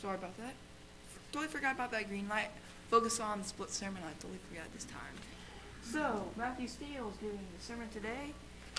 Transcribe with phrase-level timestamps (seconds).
[0.00, 0.54] Sorry about that.
[1.30, 2.48] Totally forgot about that green light.
[2.90, 4.02] Focus on the split sermon.
[4.02, 4.96] I totally forgot this time.
[5.82, 8.32] So, Matthew Steele is giving the sermon today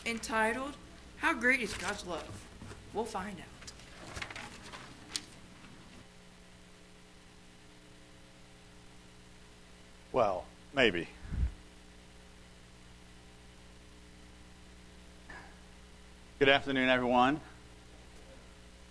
[0.06, 0.74] entitled,
[1.18, 2.46] How Great is God's Love?
[2.94, 3.72] We'll find out.
[10.12, 11.08] Well, maybe.
[16.40, 17.40] Good afternoon, everyone.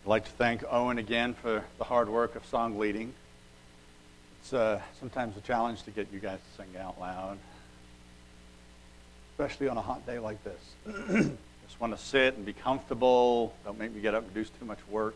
[0.03, 3.13] I'd like to thank Owen again for the hard work of song leading.
[4.41, 7.37] It's uh, sometimes a challenge to get you guys to sing out loud,
[9.33, 10.61] especially on a hot day like this.
[11.67, 13.53] Just want to sit and be comfortable.
[13.63, 15.15] Don't make me get up and do too much work.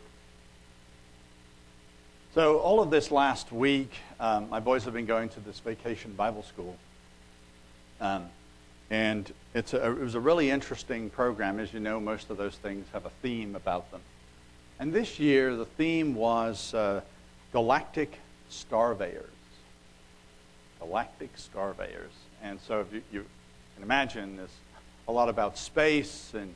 [2.35, 6.13] So, all of this last week, um, my boys have been going to this vacation
[6.13, 6.77] Bible school.
[7.99, 8.27] Um,
[8.91, 11.59] and it's a, it was a really interesting program.
[11.59, 14.01] As you know, most of those things have a theme about them.
[14.79, 17.01] And this year, the theme was uh,
[17.53, 19.29] Galactic Starveyors.
[20.79, 22.11] Galactic Starveyors.
[22.43, 23.25] And so, if you, you
[23.75, 24.49] can imagine, there's
[25.07, 26.53] a lot about space and,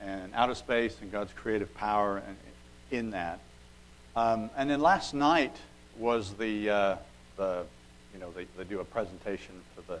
[0.00, 2.36] and outer space and God's creative power and,
[2.90, 3.40] in that.
[4.16, 5.56] Um, and then last night
[5.98, 6.96] was the, uh,
[7.36, 7.64] the
[8.14, 10.00] you know, they, they do a presentation for the,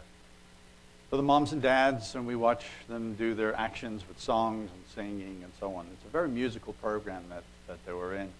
[1.10, 4.82] for the moms and dads, and we watch them do their actions with songs and
[4.94, 5.86] singing and so on.
[5.92, 8.30] It's a very musical program that, that they were in.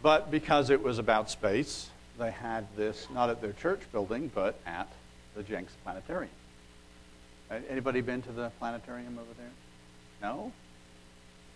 [0.00, 4.60] But because it was about space, they had this not at their church building, but
[4.64, 4.88] at
[5.34, 6.30] the Jenks Planetarium.
[7.68, 9.50] Anybody been to the planetarium over there?
[10.22, 10.52] No?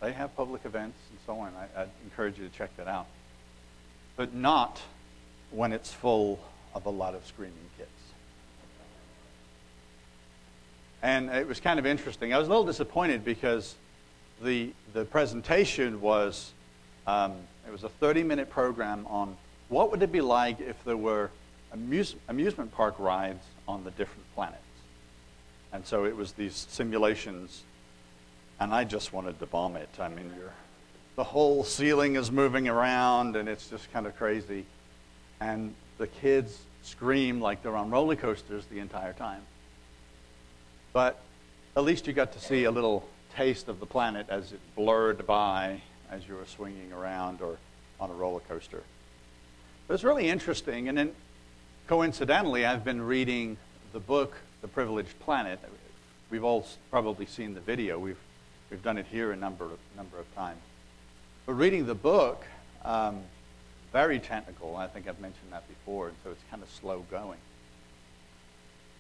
[0.00, 1.53] They have public events and so on.
[1.77, 3.06] I, would encourage you to check that out.
[4.17, 4.83] But not
[5.53, 6.41] when it's full
[6.75, 7.91] of a lot of screaming kids.
[11.05, 12.33] And it was kind of interesting.
[12.33, 13.74] I was a little disappointed because
[14.42, 16.50] the, the presentation was,
[17.06, 17.34] um,
[17.66, 19.36] it was a 30-minute program on
[19.69, 21.30] what would it be like if there were
[21.75, 24.62] amuse, amusement park rides on the different planets.
[25.75, 27.64] And so it was these simulations
[28.59, 29.91] and I just wanted to vomit.
[30.00, 30.32] I mean,
[31.16, 34.64] the whole ceiling is moving around, and it's just kind of crazy.
[35.38, 39.43] And the kids scream like they're on roller coasters the entire time.
[40.94, 41.21] But
[41.77, 43.06] at least you got to see a little
[43.37, 47.59] taste of the planet as it blurred by as you were swinging around or
[48.00, 48.78] on a roller coaster.
[48.78, 50.88] It was really interesting.
[50.88, 51.12] And then,
[51.87, 53.59] coincidentally, I've been reading
[53.93, 55.60] the book, The Privileged Planet.
[56.31, 57.99] We've all probably seen the video.
[57.99, 58.16] We've
[58.75, 60.61] We've done it here a number of, number of times.
[61.47, 62.44] But reading the book,
[62.84, 63.21] um,
[63.93, 64.75] very technical.
[64.76, 67.38] I think I've mentioned that before, and so it's kind of slow going.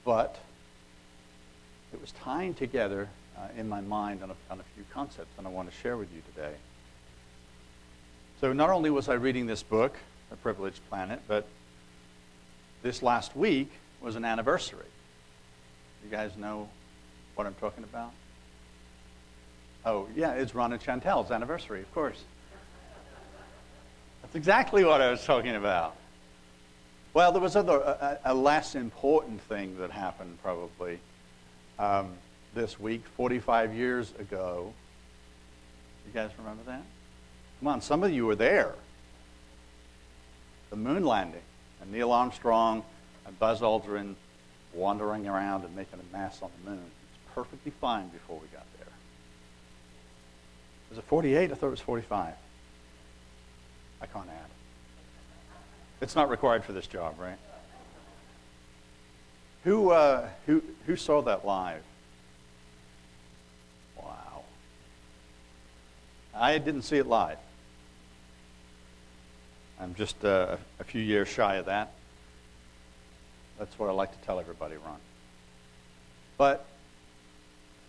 [0.04, 0.38] But
[1.94, 5.46] it was tying together uh, in my mind on a, on a few concepts, and
[5.46, 6.54] I want to share with you today.
[8.40, 9.96] So not only was I reading this book,
[10.32, 11.46] A Privileged Planet, but
[12.82, 13.70] this last week
[14.02, 14.84] was an anniversary.
[16.04, 16.68] You guys know
[17.36, 18.10] what I'm talking about?
[19.86, 22.20] Oh, yeah, it's Ron and Chantel's anniversary, of course.
[24.22, 25.94] That's exactly what I was talking about.
[27.12, 30.98] Well, there was other, a, a less important thing that happened probably
[31.78, 32.12] um,
[32.54, 34.72] this week, 45 years ago.
[36.06, 36.82] You guys remember that?
[37.60, 38.74] Come on, some of you were there.
[40.70, 41.40] The moon landing,
[41.80, 42.84] and Neil Armstrong
[43.26, 44.14] and Buzz Aldrin
[44.72, 46.78] wandering around and making a mess on the moon.
[46.78, 48.88] It was perfectly fine before we got there.
[50.90, 51.50] Was it 48?
[51.50, 52.34] I thought it was 45.
[54.00, 54.50] I can't add.
[56.00, 57.38] It's not required for this job, right?
[59.64, 61.82] Who, uh, who, who saw that live?
[63.96, 64.42] Wow.
[66.34, 67.38] I didn't see it live.
[69.80, 71.92] I'm just uh, a few years shy of that.
[73.58, 74.98] That's what I like to tell everybody, Ron.
[76.36, 76.66] But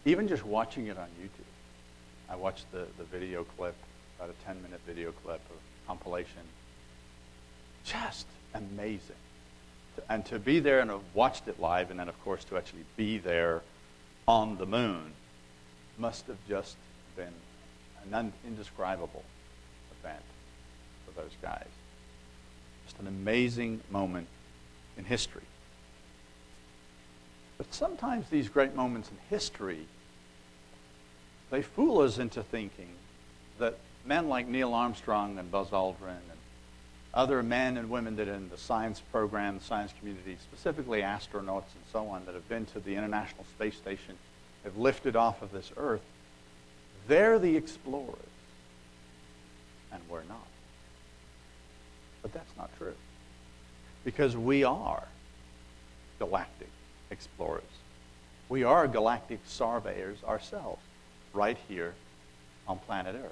[0.06, 3.76] even just watching it on YouTube, I watched the, the video clip,
[4.18, 6.44] about a 10 minute video clip of compilation.
[7.84, 9.25] Just amazing.
[10.10, 12.86] And to be there and have watched it live, and then, of course, to actually
[12.96, 13.62] be there
[14.28, 15.14] on the moon
[15.98, 16.76] must have just
[17.16, 17.34] been
[18.12, 19.24] an indescribable
[20.00, 20.22] event
[21.06, 21.68] for those guys.
[22.86, 24.28] Just an amazing moment
[24.98, 25.42] in history.
[27.58, 29.88] But sometimes these great moments in history
[31.52, 32.90] they fool us into thinking
[33.60, 36.20] that men like Neil Armstrong and Buzz Aldrin
[37.16, 41.72] other men and women that are in the science program, the science community, specifically astronauts
[41.74, 44.18] and so on, that have been to the International Space Station,
[44.64, 46.02] have lifted off of this Earth,
[47.08, 48.18] they're the explorers,
[49.94, 50.48] and we're not.
[52.22, 52.96] But that's not true.
[54.04, 55.04] Because we are
[56.20, 56.70] galactic
[57.12, 57.64] explorers.
[58.50, 60.82] We are galactic surveyors ourselves,
[61.34, 61.94] right here
[62.68, 63.32] on planet Earth.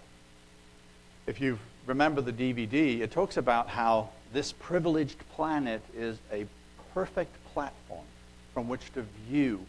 [1.28, 6.46] If you remember the DVD, it talks about how this privileged planet is a
[6.94, 8.06] perfect platform
[8.54, 9.66] from which to view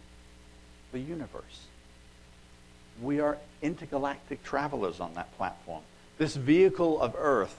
[0.92, 1.66] the universe.
[3.02, 5.82] We are intergalactic travelers on that platform.
[6.18, 7.56] This vehicle of Earth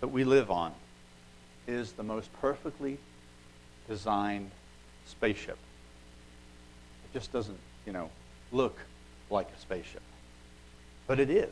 [0.00, 0.72] that we live on
[1.68, 2.98] is the most perfectly
[3.88, 4.50] designed
[5.06, 5.58] spaceship.
[7.04, 8.10] It just doesn't, you know,
[8.50, 8.76] look
[9.30, 10.02] like a spaceship.
[11.06, 11.50] But it is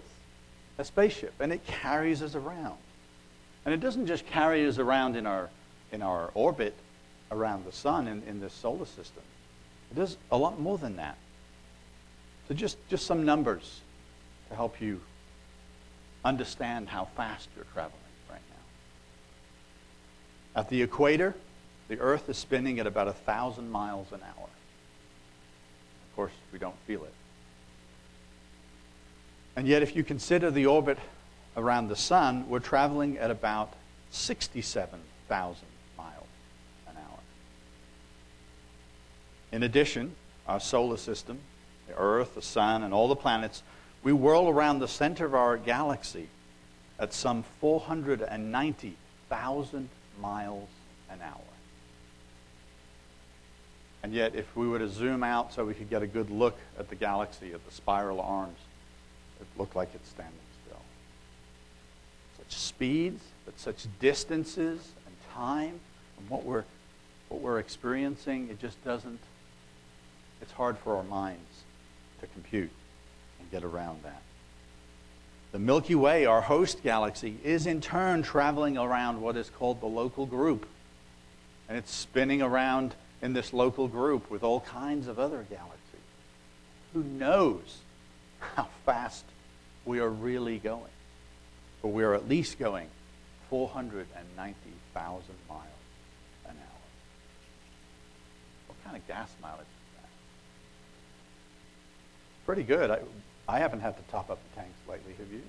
[0.80, 2.78] a spaceship, and it carries us around.
[3.64, 5.50] And it doesn't just carry us around in our,
[5.92, 6.74] in our orbit
[7.30, 9.22] around the sun in, in this solar system.
[9.90, 11.18] It does a lot more than that.
[12.48, 13.80] So just, just some numbers
[14.48, 15.00] to help you
[16.24, 18.00] understand how fast you're traveling
[18.30, 18.40] right
[20.54, 20.60] now.
[20.60, 21.34] At the equator,
[21.88, 24.48] the Earth is spinning at about 1,000 miles an hour.
[26.08, 27.12] Of course, we don't feel it.
[29.56, 30.98] And yet, if you consider the orbit
[31.56, 33.72] around the sun, we're traveling at about
[34.10, 35.66] 67,000
[35.98, 36.26] miles
[36.88, 37.18] an hour.
[39.52, 40.14] In addition,
[40.46, 41.38] our solar system,
[41.88, 43.62] the Earth, the sun, and all the planets,
[44.02, 46.28] we whirl around the center of our galaxy
[46.98, 49.88] at some 490,000
[50.20, 50.68] miles
[51.10, 51.40] an hour.
[54.02, 56.56] And yet, if we were to zoom out so we could get a good look
[56.78, 58.56] at the galaxy, at the spiral arms,
[59.40, 60.34] it looked like it's standing
[60.64, 60.80] still.
[62.38, 65.80] Such speeds, but such distances and time,
[66.18, 66.64] and what we're,
[67.28, 69.20] what we're experiencing, it just doesn't,
[70.42, 71.64] it's hard for our minds
[72.20, 72.70] to compute
[73.38, 74.22] and get around that.
[75.52, 79.86] The Milky Way, our host galaxy, is in turn traveling around what is called the
[79.86, 80.66] local group.
[81.68, 85.78] And it's spinning around in this local group with all kinds of other galaxies.
[86.94, 87.78] Who knows
[88.40, 89.24] how fast
[89.84, 90.82] we are really going?
[91.82, 92.88] But we are at least going
[93.48, 95.62] 490,000 miles
[96.44, 96.80] an hour.
[98.66, 100.08] What kind of gas mileage is that?
[102.46, 102.90] Pretty good.
[102.90, 102.98] I,
[103.48, 105.42] I haven't had to top up the tanks lately, have you?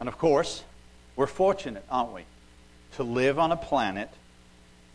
[0.00, 0.62] And of course,
[1.16, 2.22] we're fortunate, aren't we,
[2.92, 4.10] to live on a planet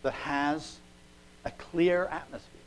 [0.01, 0.77] that has
[1.45, 2.61] a clear atmosphere.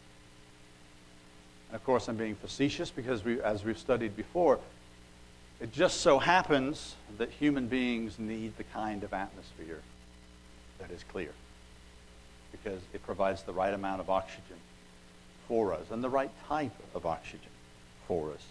[1.76, 4.58] Of course, I'm being facetious because, we, as we've studied before,
[5.60, 9.82] it just so happens that human beings need the kind of atmosphere
[10.80, 11.30] that is clear
[12.50, 14.56] because it provides the right amount of oxygen
[15.46, 17.50] for us and the right type of oxygen
[18.08, 18.44] for us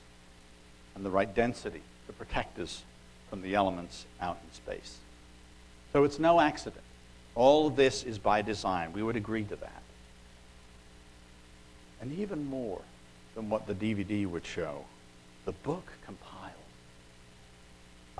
[0.95, 2.83] and the right density to protect us
[3.29, 4.99] from the elements out in space.
[5.91, 6.85] So it's no accident
[7.35, 8.93] all of this is by design.
[8.93, 9.81] We would agree to that.
[12.01, 12.81] And even more
[13.35, 14.85] than what the DVD would show,
[15.45, 16.55] the book compiled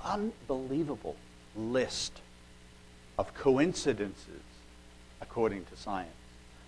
[0.06, 1.16] unbelievable
[1.56, 2.20] list
[3.18, 4.42] of coincidences,
[5.20, 6.10] according to science,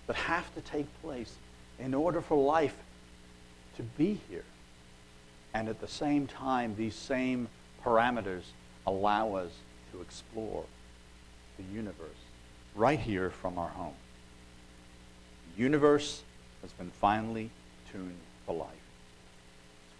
[0.07, 1.35] that have to take place
[1.79, 2.75] in order for life
[3.77, 4.43] to be here.
[5.53, 7.47] And at the same time, these same
[7.83, 8.43] parameters
[8.85, 9.51] allow us
[9.93, 10.65] to explore
[11.57, 12.09] the universe
[12.75, 13.95] right here from our home.
[15.55, 16.23] The universe
[16.61, 17.49] has been finely
[17.91, 18.17] tuned
[18.49, 18.69] for life,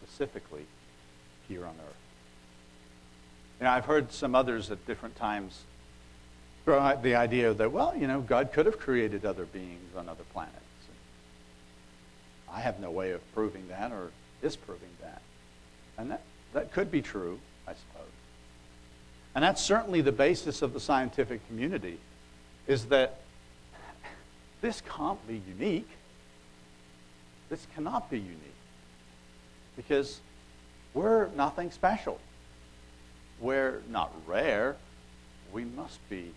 [0.02, 0.66] specifically
[1.48, 1.96] here on Earth.
[3.60, 5.62] You know, I've heard some others at different times
[6.66, 10.10] throw out the idea that, well, you know, God could have created other beings on
[10.10, 10.56] other planets.
[12.52, 14.10] I have no way of proving that or
[14.42, 15.22] disproving that.
[16.00, 18.12] And that, that could be true, I suppose.
[19.36, 22.00] And that's certainly the basis of the scientific community
[22.66, 23.20] is that
[24.62, 25.90] this can't be unique.
[27.50, 28.38] This cannot be unique.
[29.76, 30.20] Because
[30.94, 32.20] we're nothing special.
[33.40, 34.76] We're not rare.
[35.54, 36.32] We must be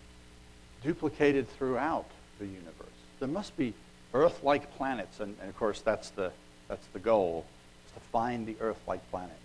[0.83, 2.05] duplicated throughout
[2.39, 2.87] the universe.
[3.19, 3.73] There must be
[4.13, 6.31] Earth-like planets, and, and of course that's the,
[6.67, 7.45] that's the goal,
[7.85, 9.37] is to find the Earth-like planet.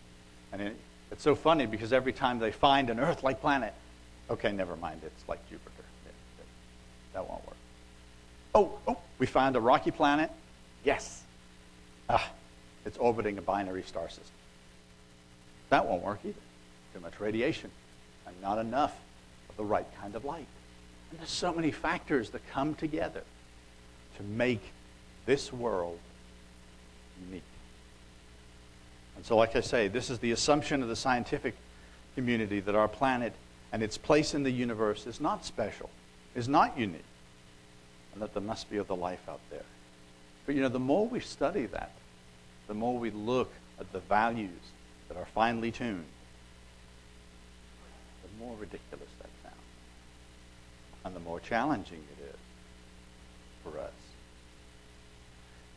[0.53, 0.77] And it,
[1.11, 3.73] it's so funny because every time they find an Earth-like planet,
[4.31, 5.73] okay, never mind, it's like Jupiter.
[7.15, 7.57] That won't work.
[8.55, 10.31] Oh, oh, we found a rocky planet.
[10.85, 11.23] Yes.
[12.09, 12.31] Ah,
[12.85, 14.25] it's orbiting a binary star system.
[15.71, 16.35] That won't work either.
[16.95, 17.71] Too much radiation
[18.27, 18.95] and not enough
[19.49, 20.47] of the right kind of light.
[21.11, 23.23] And there's so many factors that come together
[24.17, 24.62] to make
[25.27, 25.99] this world
[27.27, 27.43] unique.
[29.17, 31.55] And so, like I say, this is the assumption of the scientific
[32.15, 33.33] community that our planet
[33.73, 35.91] and its place in the universe is not special,
[36.35, 37.05] is not unique,
[38.12, 39.65] and that there must be other life out there.
[40.49, 41.90] But you know, the more we study that,
[42.69, 44.62] the more we look at the values
[45.09, 46.07] that are finely tuned,
[48.23, 49.55] the more ridiculous that sounds.
[51.05, 52.37] And the more challenging it is
[53.62, 53.93] for us.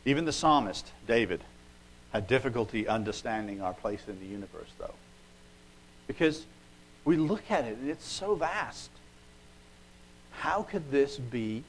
[0.06, 1.44] Even the psalmist, David,
[2.14, 4.94] had difficulty understanding our place in the universe, though.
[6.06, 6.46] Because
[7.04, 8.88] we look at it and it's so vast.
[10.30, 11.62] How could this be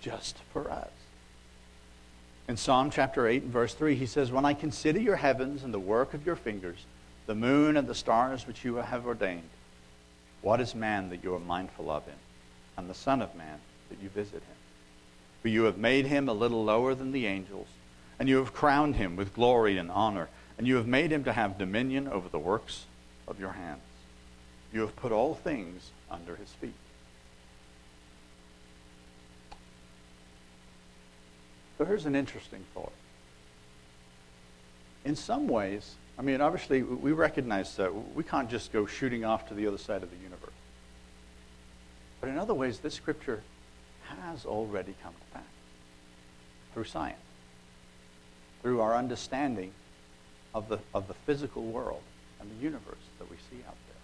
[0.00, 1.01] just for us?
[2.48, 5.72] In Psalm chapter 8 and verse 3, he says, When I consider your heavens and
[5.72, 6.78] the work of your fingers,
[7.26, 9.48] the moon and the stars which you have ordained,
[10.40, 12.18] what is man that you are mindful of him,
[12.76, 14.56] and the Son of Man that you visit him?
[15.40, 17.68] For you have made him a little lower than the angels,
[18.18, 21.32] and you have crowned him with glory and honor, and you have made him to
[21.32, 22.86] have dominion over the works
[23.28, 23.80] of your hands.
[24.72, 26.74] You have put all things under his feet.
[31.82, 32.92] So here's an interesting thought.
[35.04, 39.48] In some ways, I mean, obviously, we recognize that we can't just go shooting off
[39.48, 40.54] to the other side of the universe.
[42.20, 43.42] But in other ways, this scripture
[44.06, 45.42] has already come to pass
[46.72, 47.18] through science,
[48.62, 49.72] through our understanding
[50.54, 52.02] of the, of the physical world
[52.40, 53.96] and the universe that we see out there.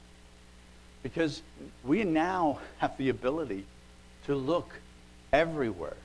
[1.04, 1.42] Because
[1.84, 3.64] we now have the ability
[4.26, 4.68] to look
[5.32, 5.96] everywhere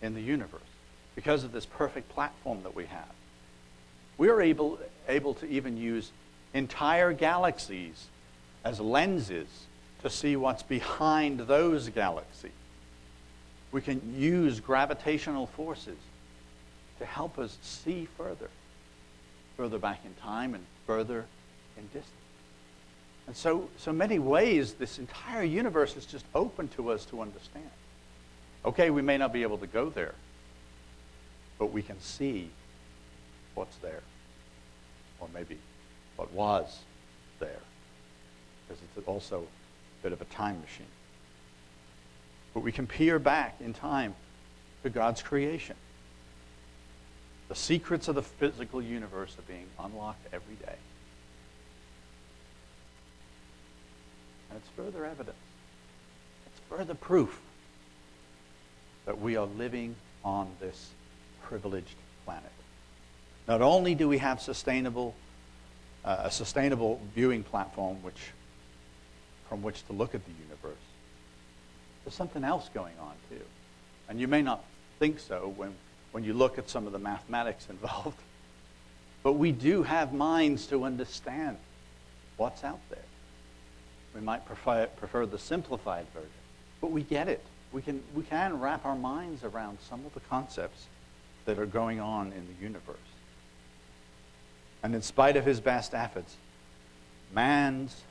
[0.00, 0.60] in the universe
[1.14, 3.12] because of this perfect platform that we have.
[4.18, 4.78] We are able,
[5.08, 6.10] able to even use
[6.54, 8.06] entire galaxies
[8.64, 9.48] as lenses
[10.02, 12.50] to see what's behind those galaxies.
[13.70, 15.98] We can use gravitational forces
[16.98, 18.50] to help us see further,
[19.56, 21.24] further back in time and further
[21.76, 22.08] in distance.
[23.26, 27.70] And so, so many ways, this entire universe is just open to us to understand.
[28.64, 30.14] Okay, we may not be able to go there,
[31.62, 32.50] but we can see
[33.54, 34.02] what's there,
[35.20, 35.56] or maybe
[36.16, 36.80] what was
[37.38, 37.60] there,
[38.66, 40.90] because it's also a bit of a time machine.
[42.52, 44.16] But we can peer back in time
[44.82, 45.76] to God's creation.
[47.48, 50.78] The secrets of the physical universe are being unlocked every day.
[54.50, 55.36] And it's further evidence.
[56.46, 57.40] It's further proof
[59.06, 60.90] that we are living on this
[61.42, 62.50] privileged planet.
[63.48, 65.14] Not only do we have sustainable,
[66.04, 68.30] uh, a sustainable viewing platform which,
[69.48, 70.78] from which to look at the universe,
[72.04, 73.44] there's something else going on too.
[74.08, 74.64] And you may not
[74.98, 75.74] think so when,
[76.12, 78.18] when you look at some of the mathematics involved.
[79.22, 81.56] But we do have minds to understand
[82.36, 82.98] what's out there.
[84.14, 86.30] We might prefer, prefer the simplified version,
[86.80, 87.42] but we get it.
[87.72, 90.86] We can, we can wrap our minds around some of the concepts
[91.44, 92.96] that are going on in the universe.
[94.82, 96.36] And in spite of his best efforts,
[97.32, 98.02] man's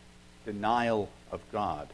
[0.45, 1.88] denial of God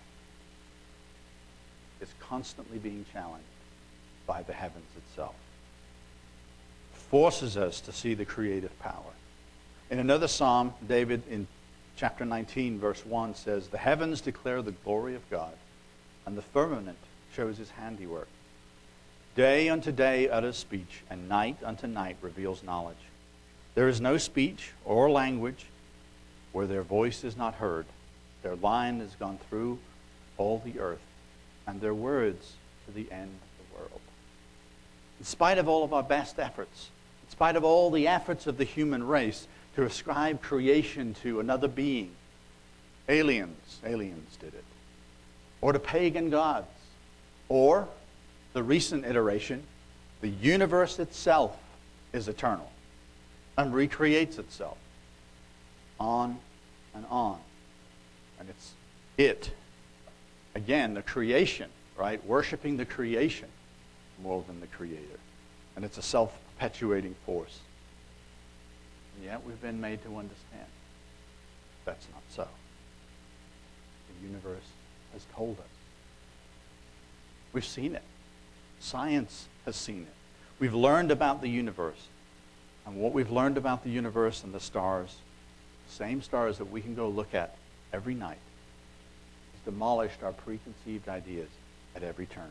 [2.02, 3.46] is constantly being challenged
[4.26, 5.36] by the heavens itself.
[7.10, 9.14] Forces us to see the creative power.
[9.90, 11.48] In another psalm, David in
[11.96, 15.54] chapter 19, verse 1 says, The heavens declare the glory of God,
[16.26, 16.98] and the firmament
[17.34, 18.28] shows his handiwork.
[19.38, 22.98] Day unto day utters speech, and night unto night reveals knowledge.
[23.76, 25.68] There is no speech or language
[26.54, 27.86] where their voice is not heard.
[28.42, 29.78] Their line has gone through
[30.40, 31.06] all the earth,
[31.68, 32.54] and their words
[32.88, 34.02] to the end of the world.
[35.20, 36.90] In spite of all of our best efforts,
[37.24, 41.68] in spite of all the efforts of the human race, to ascribe creation to another
[41.68, 42.10] being.
[43.08, 44.66] Aliens, aliens did it.
[45.62, 46.66] Or to pagan gods.
[47.50, 47.88] Or,
[48.54, 49.64] the recent iteration,
[50.22, 51.58] the universe itself
[52.14, 52.72] is eternal
[53.58, 54.78] and recreates itself.
[56.00, 56.38] On
[56.94, 57.40] and on.
[58.40, 58.74] And it's
[59.18, 59.52] it.
[60.56, 62.24] Again, the creation, right?
[62.26, 63.50] Worshipping the creation
[64.22, 65.20] more than the creator.
[65.76, 67.60] And it's a self perpetuating force.
[69.16, 70.66] And yet we've been made to understand
[71.88, 72.48] that's not so.
[74.10, 74.66] The universe
[75.14, 75.66] has told us.
[77.54, 78.04] We've seen it.
[78.88, 80.14] Science has seen it.
[80.60, 82.08] We've learned about the universe.
[82.86, 85.18] And what we've learned about the universe and the stars,
[85.90, 87.58] same stars that we can go look at
[87.92, 88.38] every night,
[89.52, 91.50] has demolished our preconceived ideas
[91.98, 92.50] at every turn.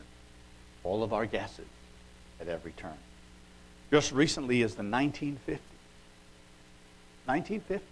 [0.83, 1.65] All of our guesses
[2.39, 2.99] at every turn.
[3.89, 5.57] Just recently as the 1950s,
[7.25, 7.83] 1950.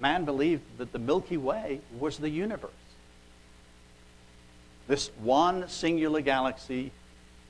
[0.00, 2.72] Man believed that the Milky Way was the universe.
[4.88, 6.90] This one singular galaxy,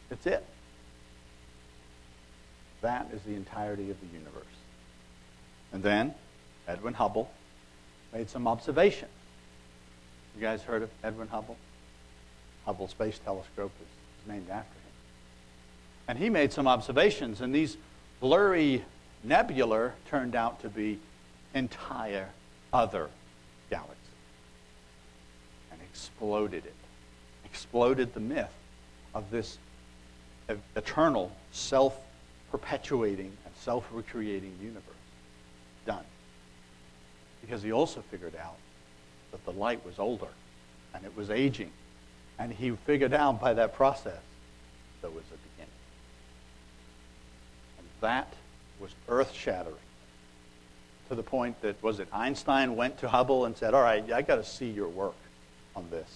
[0.08, 0.44] that's it.
[2.80, 4.44] That is the entirety of the universe.
[5.72, 6.14] And then
[6.66, 7.30] Edwin Hubble
[8.12, 9.10] made some observations.
[10.36, 11.56] You guys heard of Edwin Hubble?
[12.64, 14.92] Hubble Space Telescope is, named after him.
[16.06, 17.76] And he made some observations, and these
[18.20, 18.84] blurry
[19.24, 20.98] nebula turned out to be
[21.54, 22.28] entire
[22.72, 23.08] other
[23.70, 23.96] galaxies
[25.72, 26.74] and exploded it.
[27.44, 28.52] Exploded the myth
[29.14, 29.58] of this
[30.76, 31.98] eternal, self
[32.50, 34.82] perpetuating, and self recreating universe.
[35.86, 36.04] Done.
[37.40, 38.56] Because he also figured out
[39.30, 40.28] that the light was older
[40.94, 41.70] and it was aging.
[42.38, 44.20] And he figured out by that process
[45.00, 45.72] there was a beginning.
[47.78, 48.32] And that
[48.80, 49.74] was earth shattering
[51.08, 54.22] to the point that, was it Einstein went to Hubble and said, All right, I
[54.22, 55.16] got to see your work
[55.74, 56.08] on this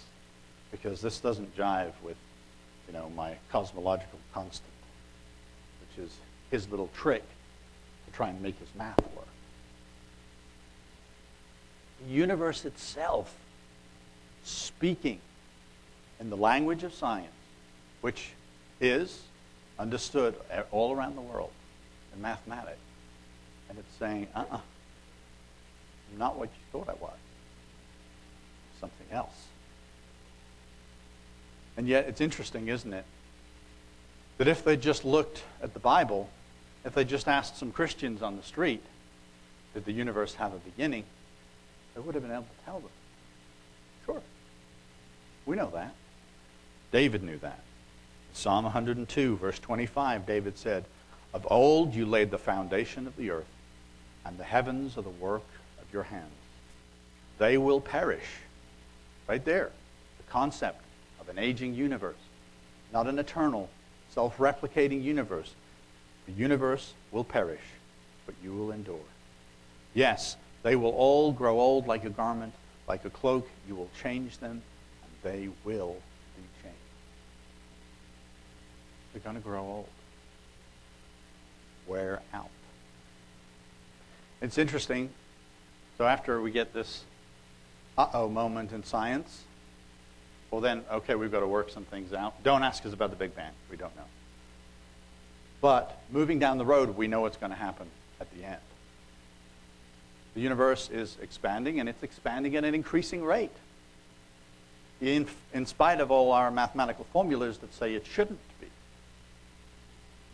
[0.70, 2.16] because this doesn't jive with
[2.92, 4.72] you know, my cosmological constant,
[5.80, 6.14] which is
[6.50, 7.22] his little trick
[8.06, 9.26] to try and make his math work.
[12.04, 13.34] The universe itself
[14.44, 15.20] speaking
[16.20, 17.32] in the language of science,
[18.02, 18.30] which
[18.80, 19.22] is
[19.78, 20.34] understood
[20.70, 21.52] all around the world
[22.14, 22.78] in mathematics.
[23.68, 24.60] And it's saying, uh uh-uh, uh,
[26.12, 27.16] I'm not what you thought I was.
[28.80, 29.46] Something else.
[31.76, 33.04] And yet, it's interesting, isn't it?
[34.38, 36.28] That if they just looked at the Bible,
[36.84, 38.82] if they just asked some Christians on the street,
[39.74, 41.04] did the universe have a beginning?
[41.94, 42.90] They would have been able to tell them.
[44.06, 44.22] Sure.
[45.46, 45.94] We know that.
[46.90, 47.60] David knew that.
[48.34, 50.84] Psalm 102, verse 25, David said,
[51.32, 53.46] Of old you laid the foundation of the earth,
[54.24, 55.44] and the heavens are the work
[55.80, 56.32] of your hands.
[57.38, 58.24] They will perish.
[59.28, 59.70] Right there.
[60.18, 60.81] The concept
[61.22, 62.16] of an aging universe,
[62.92, 63.70] not an eternal,
[64.10, 65.54] self replicating universe.
[66.26, 67.62] The universe will perish,
[68.26, 68.98] but you will endure.
[69.94, 72.52] Yes, they will all grow old like a garment,
[72.88, 73.48] like a cloak.
[73.68, 74.62] You will change them,
[75.02, 75.96] and they will
[76.36, 76.76] be changed.
[79.12, 79.88] They're going to grow old,
[81.86, 82.50] wear out.
[84.40, 85.10] It's interesting.
[85.98, 87.04] So after we get this
[87.96, 89.44] uh oh moment in science,
[90.52, 92.40] well, then, okay, we've got to work some things out.
[92.44, 93.52] Don't ask us about the Big Bang.
[93.70, 94.04] We don't know.
[95.62, 97.86] But moving down the road, we know what's going to happen
[98.20, 98.60] at the end.
[100.34, 103.50] The universe is expanding, and it's expanding at an increasing rate.
[105.00, 108.66] In, in spite of all our mathematical formulas that say it shouldn't be.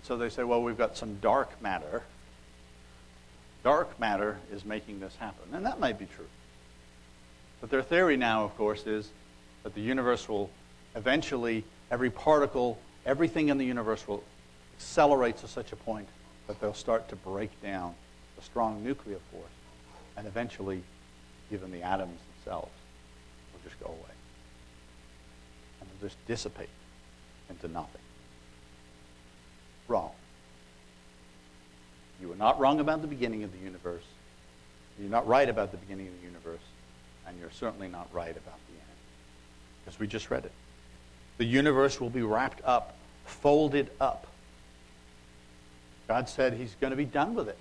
[0.03, 2.03] So they say, well, we've got some dark matter.
[3.63, 5.55] Dark matter is making this happen.
[5.55, 6.27] And that might be true.
[7.61, 9.11] But their theory now, of course, is
[9.69, 10.49] that the universe will
[10.97, 14.25] eventually, every particle, everything in the universe will
[14.75, 16.09] accelerate to such a point
[16.47, 17.95] that they'll start to break down
[18.37, 19.51] the strong nuclear force
[20.17, 20.83] and eventually
[21.53, 22.73] even the atoms themselves
[23.53, 24.15] will just go away.
[25.83, 26.71] And they'll just dissipate
[27.51, 28.01] into nothing.
[29.87, 30.13] Wrong.
[32.23, 34.05] You were not wrong about the beginning of the universe.
[34.99, 36.65] You're not right about the beginning of the universe.
[37.27, 38.59] And you're certainly not right about
[39.89, 40.53] Because we just read it.
[41.39, 44.27] The universe will be wrapped up, folded up.
[46.07, 47.57] God said he's going to be done with it.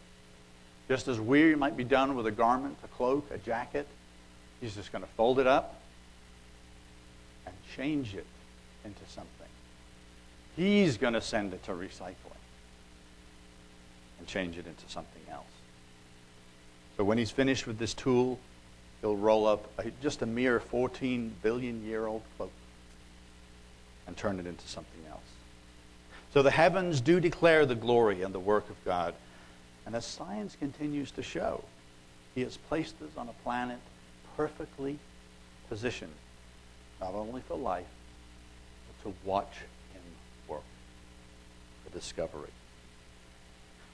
[0.89, 3.87] Just as we might be done with a garment, a cloak, a jacket,
[4.59, 5.79] he's just going to fold it up
[7.45, 8.25] and change it
[8.83, 9.47] into something.
[10.57, 12.41] He's going to send it to recycling
[14.19, 15.45] and change it into something else.
[16.97, 18.37] So when he's finished with this tool,
[19.01, 22.51] he'll roll up a, just a mere 14 billion year old cloak
[24.07, 25.21] and turn it into something else.
[26.33, 29.13] So the heavens do declare the glory and the work of God.
[29.85, 31.63] And as science continues to show,
[32.35, 33.79] he has placed us on a planet
[34.35, 34.99] perfectly
[35.69, 36.13] positioned,
[37.01, 37.85] not only for life,
[38.87, 39.53] but to watch
[39.93, 40.01] him
[40.47, 40.61] work,
[41.83, 42.51] for discovery.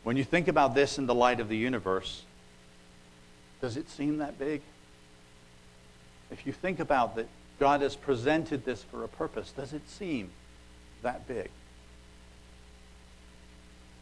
[0.03, 2.23] When you think about this in the light of the universe,
[3.61, 4.61] does it seem that big?
[6.33, 7.27] If you think about that
[7.59, 10.31] God has presented this for a purpose, does it seem
[11.03, 11.49] that big?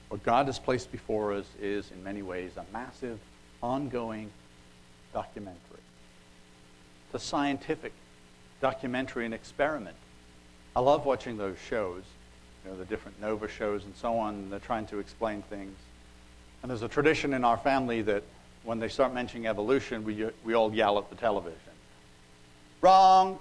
[0.08, 3.20] What God has placed before us is, in many ways, a massive,
[3.62, 4.32] ongoing
[5.14, 5.60] documentary.
[7.14, 7.92] It's a scientific
[8.62, 9.98] documentary and experiment.
[10.74, 12.04] I love watching those shows,
[12.64, 14.36] you know, the different NOVA shows and so on.
[14.36, 15.78] And They're trying to explain things.
[16.62, 18.24] And there's a tradition in our family that
[18.64, 21.71] when they start mentioning evolution, we, we all yell at the television.
[22.82, 23.40] Wrong.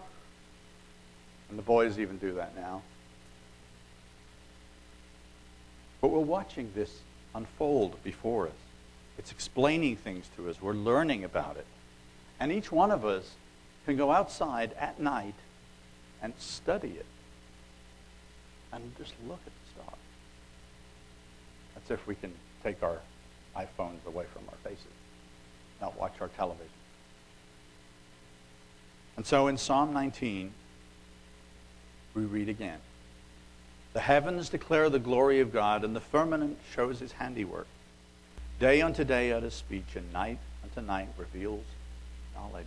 [1.48, 2.82] And the boys even do that now.
[6.00, 7.00] But we're watching this
[7.34, 8.52] unfold before us.
[9.18, 10.62] It's explaining things to us.
[10.62, 11.66] We're learning about it.
[12.38, 13.32] And each one of us
[13.84, 15.34] can go outside at night
[16.22, 17.06] and study it
[18.72, 19.98] and just look at the stars.
[21.74, 22.98] That's if we can take our
[23.56, 24.86] iPhones away from our faces,
[25.80, 26.68] not watch our television.
[29.20, 30.50] And so in Psalm 19,
[32.14, 32.78] we read again
[33.92, 37.66] The heavens declare the glory of God, and the firmament shows his handiwork.
[38.58, 41.66] Day unto day utters speech, and night unto night reveals
[42.34, 42.64] knowledge.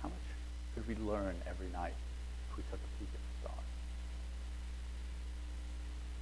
[0.00, 0.16] How much
[0.76, 1.94] could we learn every night
[2.52, 3.66] if we took a peek at stars?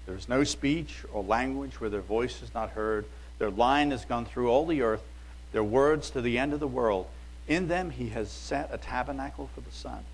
[0.06, 3.04] There is no speech or language where their voice is not heard.
[3.38, 5.04] Their line has gone through all the earth,
[5.52, 7.06] their words to the end of the world.
[7.48, 10.04] In them he has set a tabernacle for the sun,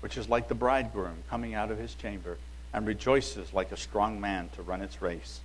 [0.00, 2.38] which is like the bridegroom coming out of his chamber
[2.72, 5.40] and rejoices like a strong man to run its race.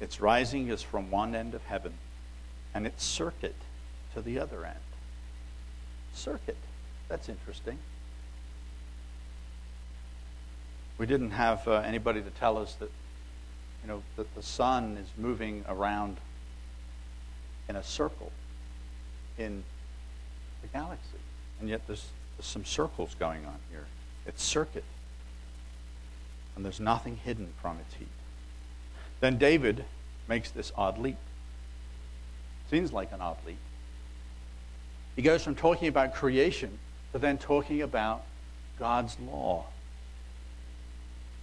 [0.00, 1.94] Its rising is from one end of heaven,
[2.74, 3.54] and its circuit
[4.14, 4.76] to the other end.
[6.12, 6.56] Circuit.
[7.08, 7.78] That's interesting.
[10.98, 12.90] We didn't have uh, anybody to tell us that,
[13.82, 16.16] you know, that the sun is moving around
[17.68, 18.32] in a circle
[19.38, 19.62] in
[20.72, 21.18] the galaxy.
[21.60, 23.86] And yet there's, there's some circles going on here.
[24.26, 24.84] It's circuit.
[26.54, 28.08] And there's nothing hidden from its heat.
[29.20, 29.84] Then David
[30.28, 31.16] makes this odd leap.
[32.70, 33.58] Seems like an odd leap.
[35.14, 36.78] He goes from talking about creation
[37.12, 38.24] to then talking about
[38.78, 39.64] God's law.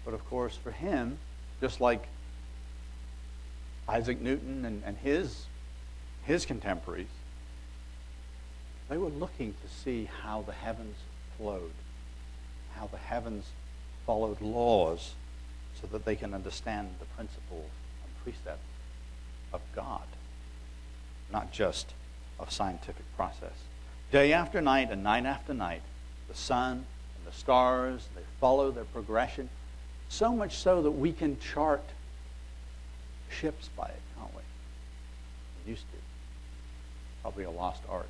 [0.06, 1.18] But of course, for him,
[1.62, 2.06] just like
[3.88, 5.46] Isaac Newton and, and his,
[6.26, 7.08] his contemporaries,
[8.94, 10.96] they were looking to see how the heavens
[11.36, 11.72] flowed,
[12.76, 13.44] how the heavens
[14.06, 15.16] followed laws
[15.82, 17.72] so that they can understand the principles
[18.04, 18.62] and precepts
[19.52, 20.04] of God,
[21.32, 21.94] not just
[22.40, 23.64] of scientific process.
[24.12, 25.82] Day after night and night after night,
[26.28, 26.86] the sun
[27.18, 29.50] and the stars, they follow their progression,
[30.08, 31.84] so much so that we can chart
[33.32, 34.44] ships by it, can't we?
[35.66, 35.98] We used to.
[37.24, 38.06] Probably a lost art.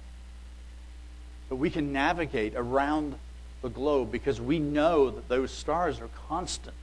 [1.49, 3.15] But we can navigate around
[3.61, 6.75] the globe because we know that those stars are constant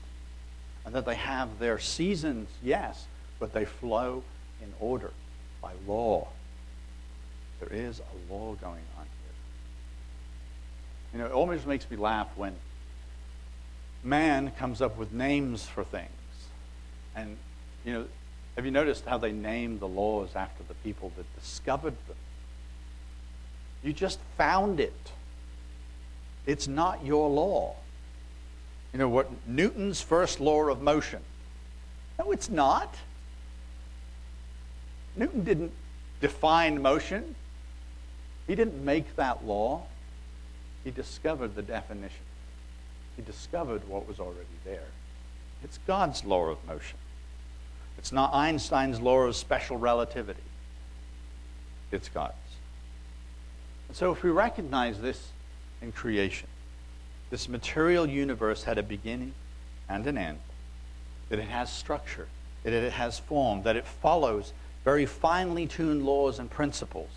[0.85, 3.05] and that they have their seasons, yes,
[3.39, 4.23] but they flow
[4.61, 5.11] in order
[5.61, 6.27] by law.
[7.59, 9.35] There is a law going on here.
[11.13, 12.55] You know, it always makes me laugh when
[14.03, 16.09] man comes up with names for things.
[17.15, 17.37] And,
[17.85, 18.05] you know,
[18.55, 22.17] have you noticed how they name the laws after the people that discovered them?
[23.83, 25.11] You just found it.
[26.45, 27.75] It's not your law.
[28.93, 29.29] You know what?
[29.47, 31.21] Newton's first law of motion.
[32.19, 32.95] No, it's not.
[35.15, 35.71] Newton didn't
[36.19, 37.35] define motion,
[38.47, 39.83] he didn't make that law.
[40.83, 42.25] He discovered the definition,
[43.15, 44.87] he discovered what was already there.
[45.63, 46.97] It's God's law of motion.
[47.97, 50.41] It's not Einstein's law of special relativity.
[51.91, 52.33] It's God's.
[53.91, 55.31] And so, if we recognize this
[55.81, 56.47] in creation,
[57.29, 59.33] this material universe had a beginning
[59.89, 60.39] and an end,
[61.27, 62.29] that it has structure,
[62.63, 64.53] that it has form, that it follows
[64.85, 67.09] very finely tuned laws and principles,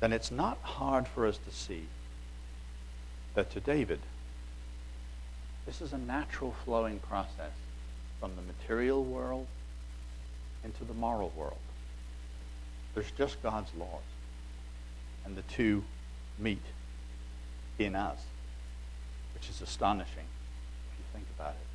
[0.00, 1.84] then it's not hard for us to see
[3.34, 4.00] that to David,
[5.64, 7.52] this is a natural flowing process
[8.20, 9.46] from the material world
[10.62, 11.56] into the moral world.
[12.94, 14.02] There's just God's laws,
[15.28, 15.84] and the two
[16.38, 16.62] meet
[17.78, 18.18] in us,
[19.34, 21.66] which is astonishing if you think about it.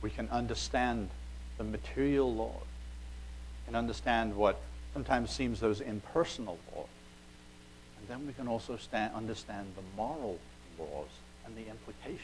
[0.00, 1.10] We can understand
[1.58, 2.64] the material laws
[3.66, 4.58] and understand what
[4.94, 6.88] sometimes seems those impersonal laws.
[7.98, 10.38] And then we can also stand, understand the moral
[10.78, 11.08] laws
[11.44, 12.18] and the implications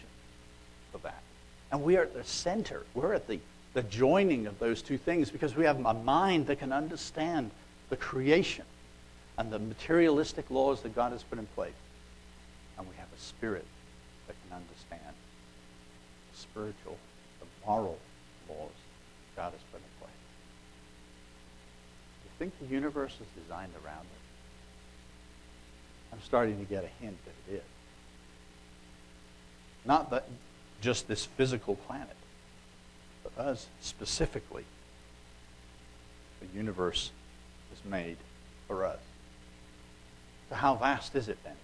[0.95, 1.23] of that.
[1.71, 2.85] And we are at the center.
[2.95, 3.39] We're at the,
[3.75, 7.51] the joining of those two things because we have a mind that can understand
[7.91, 8.65] the creation
[9.39, 11.73] and the materialistic laws that God has put in place.
[12.77, 13.65] And we have a spirit
[14.27, 15.15] that can understand
[16.33, 16.99] the spiritual,
[17.41, 17.99] the moral
[18.49, 18.71] laws
[19.37, 20.11] God has put in place
[22.25, 24.23] You think the universe is designed around it?
[26.13, 27.63] I'm starting to get a hint that it is.
[29.85, 30.27] Not that
[30.81, 32.17] just this physical planet,
[33.23, 34.65] but us specifically.
[36.41, 37.11] The universe
[37.73, 38.17] is made
[38.67, 38.99] for us.
[40.49, 41.57] So how vast is it then?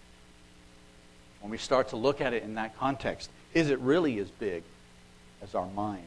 [1.44, 4.62] when we start to look at it in that context, is it really as big
[5.42, 6.06] as our mind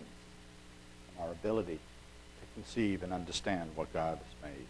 [1.11, 4.65] and our ability to conceive and understand what God has made?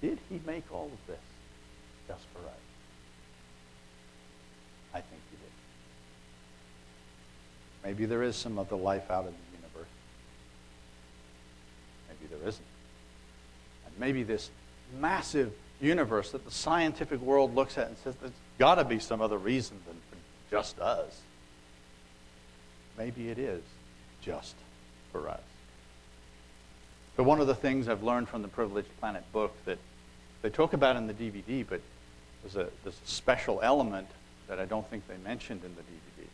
[0.00, 1.18] Did he make all of this
[2.06, 2.60] just for us?
[4.94, 5.52] I think he did.
[7.82, 9.90] Maybe there is some other life out in the universe.
[12.08, 12.64] Maybe there isn't.
[13.84, 14.48] And maybe this
[15.00, 19.20] massive universe that the scientific world looks at and says there's got to be some
[19.20, 19.96] other reason than
[20.50, 21.20] just us.
[22.96, 23.62] Maybe it is
[24.22, 24.54] just
[25.12, 25.40] for us.
[27.16, 29.78] But one of the things I've learned from the Privileged Planet book that
[30.42, 31.80] they talk about in the DVD, but
[32.42, 34.08] there's a, there's a special element
[34.48, 36.28] that I don't think they mentioned in the DVD,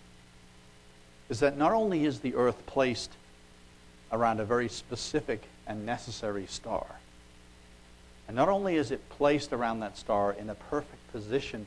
[1.31, 3.11] is that not only is the Earth placed
[4.13, 6.87] around a very specific and necessary star,
[8.27, 11.67] and not only is it placed around that star in a perfect position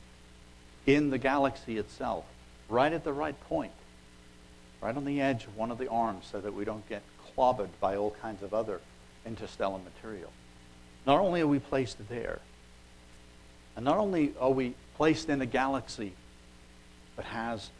[0.86, 2.24] in the galaxy itself,
[2.68, 3.72] right at the right point,
[4.80, 7.02] right on the edge of one of the arms so that we don't get
[7.36, 8.80] clobbered by all kinds of other
[9.26, 10.30] interstellar material.
[11.06, 12.40] Not only are we placed there,
[13.76, 16.12] and not only are we placed in a galaxy
[17.16, 17.70] that has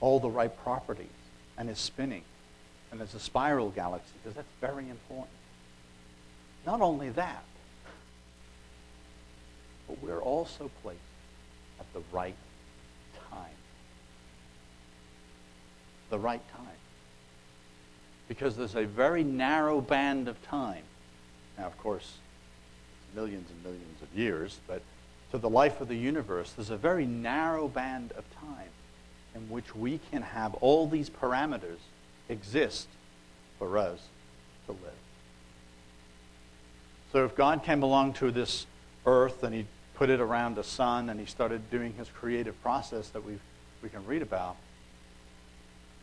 [0.00, 1.06] all the right properties
[1.58, 2.22] and is spinning,
[2.92, 5.28] and it's a spiral galaxy, because that's very important.
[6.64, 7.42] Not only that,
[9.88, 11.00] but we're also placed
[11.80, 12.36] at the right
[13.30, 13.56] time.
[16.10, 16.66] The right time.
[18.28, 20.84] Because there's a very narrow band of time.
[21.58, 22.14] Now, of course,
[23.14, 24.82] millions and millions of years, but
[25.30, 28.68] to the life of the universe, there's a very narrow band of time
[29.34, 31.78] in which we can have all these parameters
[32.28, 32.88] exist
[33.58, 34.00] for us
[34.66, 34.92] to live.
[37.12, 38.66] So if God came along to this
[39.06, 43.08] earth and he put it around the sun and he started doing his creative process
[43.10, 43.38] that we
[43.84, 44.56] we can read about,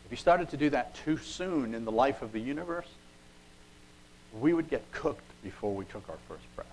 [0.04, 2.86] if he started to do that too soon in the life of the universe,
[4.40, 6.68] we would get cooked before we took our first breath.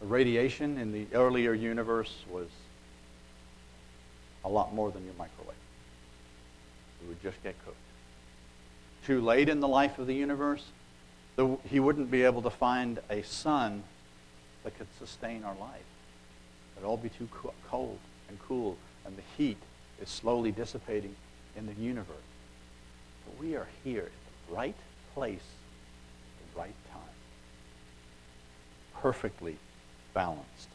[0.00, 2.46] The radiation in the earlier universe was
[4.44, 5.56] a lot more than your microwave.
[7.02, 7.76] We would just get cooked.
[9.06, 10.64] Too late in the life of the universe,
[11.36, 13.82] the, he wouldn't be able to find a sun
[14.64, 15.82] that could sustain our life.
[16.76, 19.58] It'd all be too co- cold and cool, and the heat
[20.00, 21.14] is slowly dissipating
[21.56, 22.16] in the universe.
[23.26, 24.76] But we are here at the right
[25.14, 27.02] place at the right time.
[29.00, 29.56] Perfectly
[30.14, 30.68] balanced.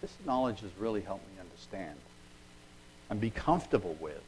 [0.00, 1.96] This knowledge has really helped me understand
[3.10, 4.20] and be comfortable with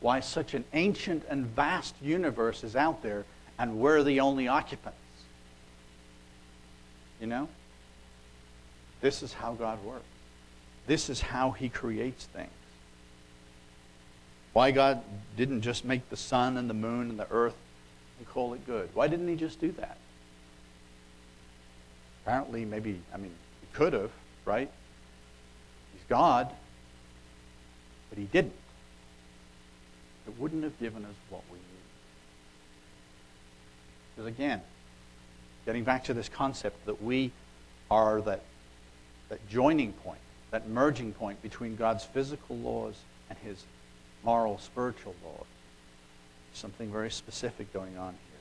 [0.00, 3.24] why such an ancient and vast universe is out there
[3.58, 4.96] and we're the only occupants.
[7.22, 7.48] You know?
[9.00, 10.04] This is how God works.
[10.88, 12.50] This is how He creates things.
[14.52, 15.02] Why God
[15.36, 17.54] didn't just make the sun and the moon and the earth
[18.18, 18.90] and call it good.
[18.92, 19.96] Why didn't He just do that?
[22.24, 24.10] Apparently, maybe, I mean, He could have,
[24.44, 24.70] right?
[25.92, 26.50] He's God,
[28.10, 28.52] but He didn't.
[30.26, 31.66] It wouldn't have given us what we need.
[34.16, 34.60] Because again,
[35.66, 37.30] getting back to this concept that we
[37.90, 38.42] are that,
[39.28, 40.18] that joining point,
[40.50, 42.94] that merging point between God's physical laws
[43.28, 43.64] and his
[44.24, 45.46] moral, spiritual laws.
[46.54, 48.40] Something very specific going on here.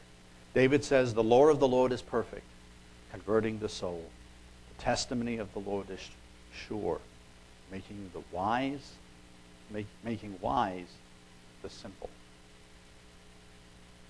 [0.53, 2.45] David says, The law of the Lord is perfect,
[3.12, 4.03] converting the soul.
[4.75, 5.99] The testimony of the Lord is
[6.67, 6.99] sure,
[7.71, 8.91] making the wise,
[9.69, 10.91] make, making wise
[11.62, 12.10] the simple.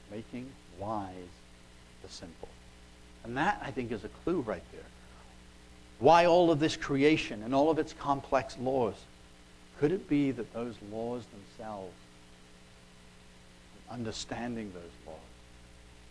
[0.09, 1.13] Making wise
[2.01, 2.49] the simple.
[3.23, 4.81] And that, I think, is a clue right there.
[5.99, 8.95] Why all of this creation and all of its complex laws?
[9.79, 11.93] Could it be that those laws themselves,
[13.89, 15.19] understanding those laws,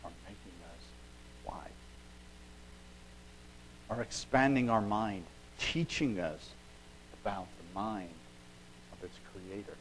[0.05, 0.85] are making us
[1.49, 1.71] wise?
[3.91, 5.25] Are expanding our mind,
[5.59, 6.51] teaching us
[7.23, 8.15] about the mind
[8.93, 9.77] of its creator?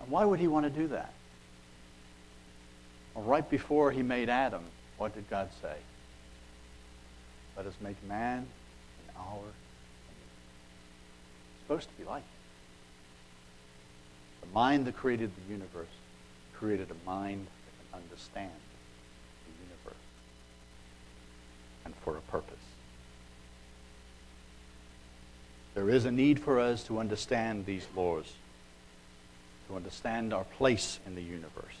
[0.00, 1.12] And why would he want to do that?
[3.14, 4.62] Well, right before he made Adam,
[5.00, 5.76] what did God say?
[7.56, 9.54] Let us make man in our image.
[11.54, 12.26] It's supposed to be like it.
[14.46, 15.88] The mind that created the universe
[16.54, 18.52] created a mind that can understand
[19.46, 20.04] the universe
[21.86, 22.58] and for a purpose.
[25.74, 28.30] There is a need for us to understand these laws,
[29.68, 31.79] to understand our place in the universe.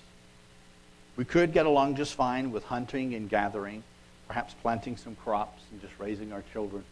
[1.20, 3.84] We could get along just fine with hunting and gathering,
[4.26, 6.82] perhaps planting some crops and just raising our children.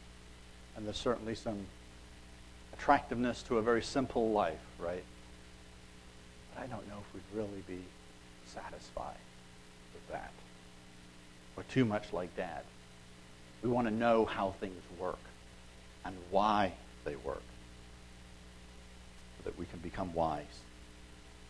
[0.77, 1.65] And there's certainly some
[2.75, 5.03] attractiveness to a very simple life, right?
[6.55, 7.83] But I don't know if we'd really be
[8.45, 9.17] satisfied
[9.95, 10.33] with that.
[11.57, 12.65] Or too much like dad.
[13.63, 15.25] We want to know how things work
[16.05, 16.75] and why
[17.07, 17.41] they work
[19.39, 20.45] so that we can become wise.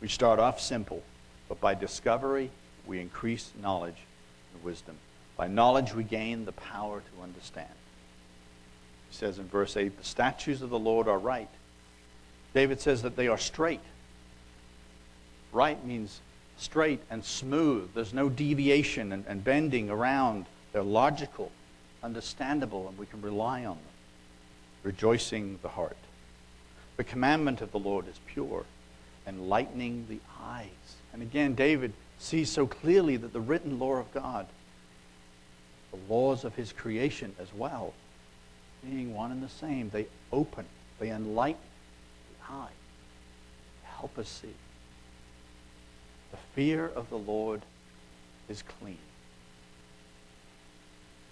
[0.00, 1.02] We start off simple,
[1.48, 2.52] but by discovery,
[2.88, 3.98] we increase knowledge
[4.54, 4.96] and wisdom.
[5.36, 7.68] By knowledge, we gain the power to understand.
[9.10, 11.50] He says in verse 8, The statutes of the Lord are right.
[12.54, 13.80] David says that they are straight.
[15.52, 16.20] Right means
[16.56, 17.90] straight and smooth.
[17.94, 20.46] There's no deviation and, and bending around.
[20.72, 21.52] They're logical,
[22.02, 23.84] understandable, and we can rely on them.
[24.82, 25.96] Rejoicing the heart.
[26.96, 28.64] The commandment of the Lord is pure,
[29.26, 30.66] enlightening the eyes.
[31.12, 34.46] And again, David sees so clearly that the written law of God,
[35.92, 37.94] the laws of his creation as well,
[38.84, 40.64] being one and the same, they open,
[40.98, 41.60] they enlighten
[42.30, 42.70] the eye,
[43.84, 44.54] help us see.
[46.30, 47.62] The fear of the Lord
[48.48, 48.98] is clean.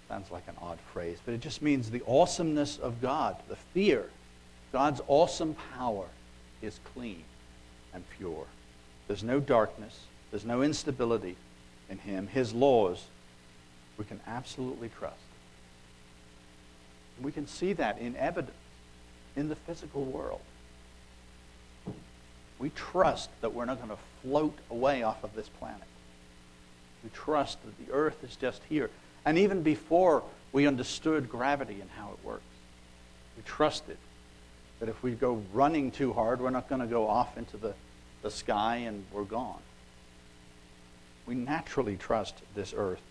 [0.07, 4.09] Sounds like an odd phrase, but it just means the awesomeness of God, the fear,
[4.71, 6.05] God's awesome power
[6.61, 7.23] is clean
[7.93, 8.45] and pure.
[9.07, 9.99] There's no darkness,
[10.31, 11.35] there's no instability
[11.89, 12.27] in Him.
[12.27, 13.03] His laws
[13.97, 15.15] we can absolutely trust.
[17.21, 18.55] We can see that in evidence
[19.35, 20.41] in the physical world.
[22.59, 25.87] We trust that we're not going to float away off of this planet.
[27.03, 28.89] We trust that the earth is just here.
[29.25, 32.43] And even before we understood gravity and how it works,
[33.35, 33.97] we trusted
[34.79, 37.73] that if we go running too hard, we're not going to go off into the,
[38.21, 39.59] the sky and we're gone.
[41.27, 43.01] We naturally trust this earth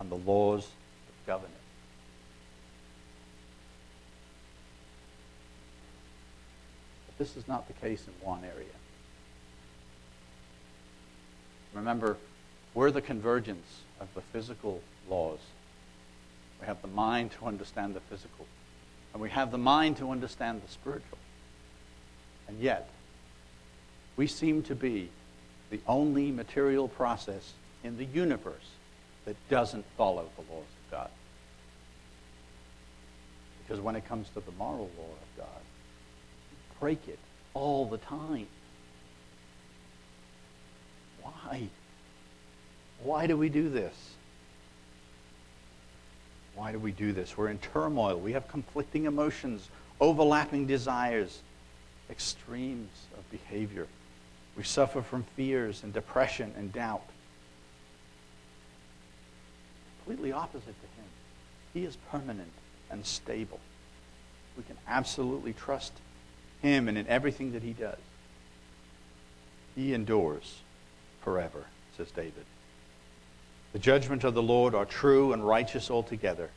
[0.00, 0.66] and the laws
[1.06, 1.62] that govern it.
[7.06, 8.66] But this is not the case in one area.
[11.72, 12.16] Remember,
[12.74, 15.38] we're the convergence of the physical laws.
[16.60, 18.46] We have the mind to understand the physical,
[19.12, 21.18] and we have the mind to understand the spiritual.
[22.48, 22.88] And yet,
[24.16, 25.10] we seem to be
[25.72, 28.68] the only material process in the universe
[29.24, 31.10] that doesn't follow the laws of God.
[33.62, 35.62] Because when it comes to the moral law of God,
[36.50, 37.18] we break it
[37.54, 38.46] all the time.
[41.22, 41.68] Why?
[43.02, 43.94] Why do we do this?
[46.54, 47.38] Why do we do this?
[47.38, 48.20] We're in turmoil.
[48.20, 49.70] We have conflicting emotions,
[50.02, 51.40] overlapping desires,
[52.10, 53.86] extremes of behavior.
[54.56, 57.02] We suffer from fears and depression and doubt.
[60.04, 61.06] Completely opposite to Him.
[61.72, 62.52] He is permanent
[62.90, 63.60] and stable.
[64.56, 65.92] We can absolutely trust
[66.60, 67.98] Him and in everything that He does.
[69.74, 70.60] He endures
[71.22, 71.64] forever,
[71.96, 72.44] says David.
[73.72, 76.50] The judgment of the Lord are true and righteous altogether.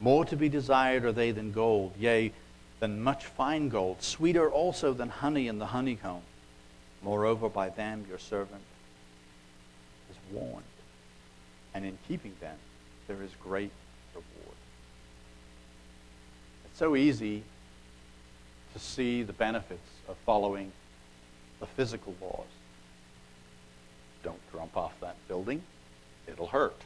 [0.00, 2.32] More to be desired are they than gold, yea,
[2.80, 6.22] than much fine gold, sweeter also than honey in the honeycomb.
[7.02, 8.62] Moreover, by them your servant
[10.10, 10.64] is warned,
[11.74, 12.56] and in keeping them
[13.08, 13.72] there is great
[14.14, 14.56] reward.
[16.66, 17.42] It's so easy
[18.72, 20.72] to see the benefits of following
[21.60, 22.46] the physical laws.
[24.22, 25.62] Don't jump off that building,
[26.26, 26.80] it'll hurt.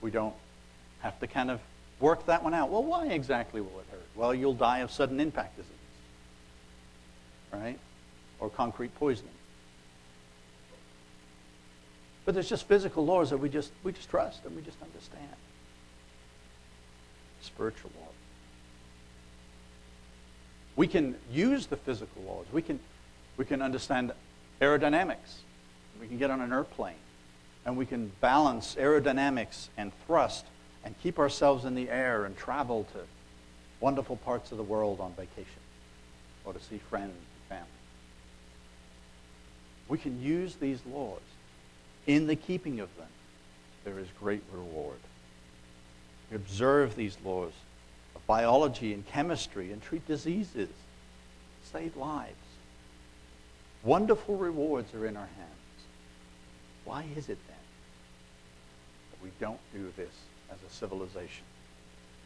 [0.00, 0.34] We don't
[1.00, 1.60] have to kind of
[2.00, 2.70] work that one out.
[2.70, 4.06] Well, why exactly will it hurt?
[4.14, 5.72] Well, you'll die of sudden impact disease,
[7.54, 7.78] right?
[8.40, 9.30] Or concrete poisoning.
[12.24, 15.28] But there's just physical laws that we just we just trust and we just understand.
[17.42, 18.10] Spiritual laws.
[20.76, 22.46] We can use the physical laws.
[22.52, 22.80] We can
[23.36, 24.12] we can understand
[24.60, 25.42] aerodynamics.
[26.00, 26.94] We can get on an airplane
[27.66, 30.44] and we can balance aerodynamics and thrust
[30.84, 33.00] and keep ourselves in the air and travel to
[33.80, 35.60] wonderful parts of the world on vacation
[36.44, 37.14] or to see friends
[37.48, 37.66] family.
[39.88, 41.20] We can use these laws.
[42.06, 43.08] In the keeping of them,
[43.84, 44.98] there is great reward.
[46.30, 47.52] We observe these laws
[48.14, 50.70] of biology and chemistry and treat diseases,
[51.72, 52.34] save lives.
[53.82, 55.50] Wonderful rewards are in our hands.
[56.84, 57.56] Why is it then
[59.10, 60.12] that we don't do this
[60.50, 61.44] as a civilization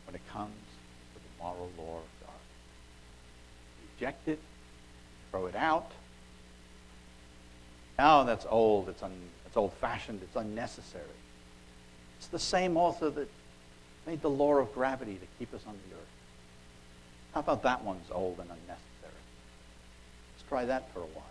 [0.07, 0.55] when it comes
[1.15, 2.35] to the moral law of God?
[3.95, 4.39] Reject it,
[5.31, 5.91] throw it out.
[7.99, 8.89] Oh, that's old.
[8.89, 9.03] It's,
[9.47, 10.21] it's old fashioned.
[10.23, 11.05] It's unnecessary.
[12.19, 13.29] It's the same author that
[14.07, 16.03] made the law of gravity to keep us on the earth.
[17.35, 18.79] How about that one's old and unnecessary?
[20.35, 21.25] Let's try that for a while.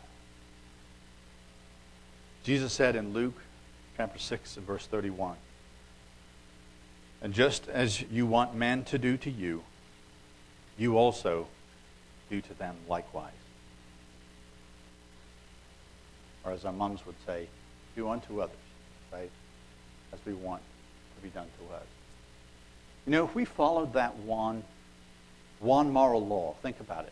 [2.44, 3.42] Jesus said in Luke
[3.98, 5.36] chapter 6 and verse 31,
[7.22, 9.64] And just as you want men to do to you,
[10.78, 11.48] you also
[12.30, 13.32] do to them likewise.
[16.48, 17.48] Or as our moms would say,
[17.96, 18.56] do unto others,
[19.12, 19.30] right?
[20.14, 20.62] As we want
[21.18, 21.84] to be done to us.
[23.06, 24.64] You know, if we followed that one,
[25.60, 27.12] one moral law, think about it.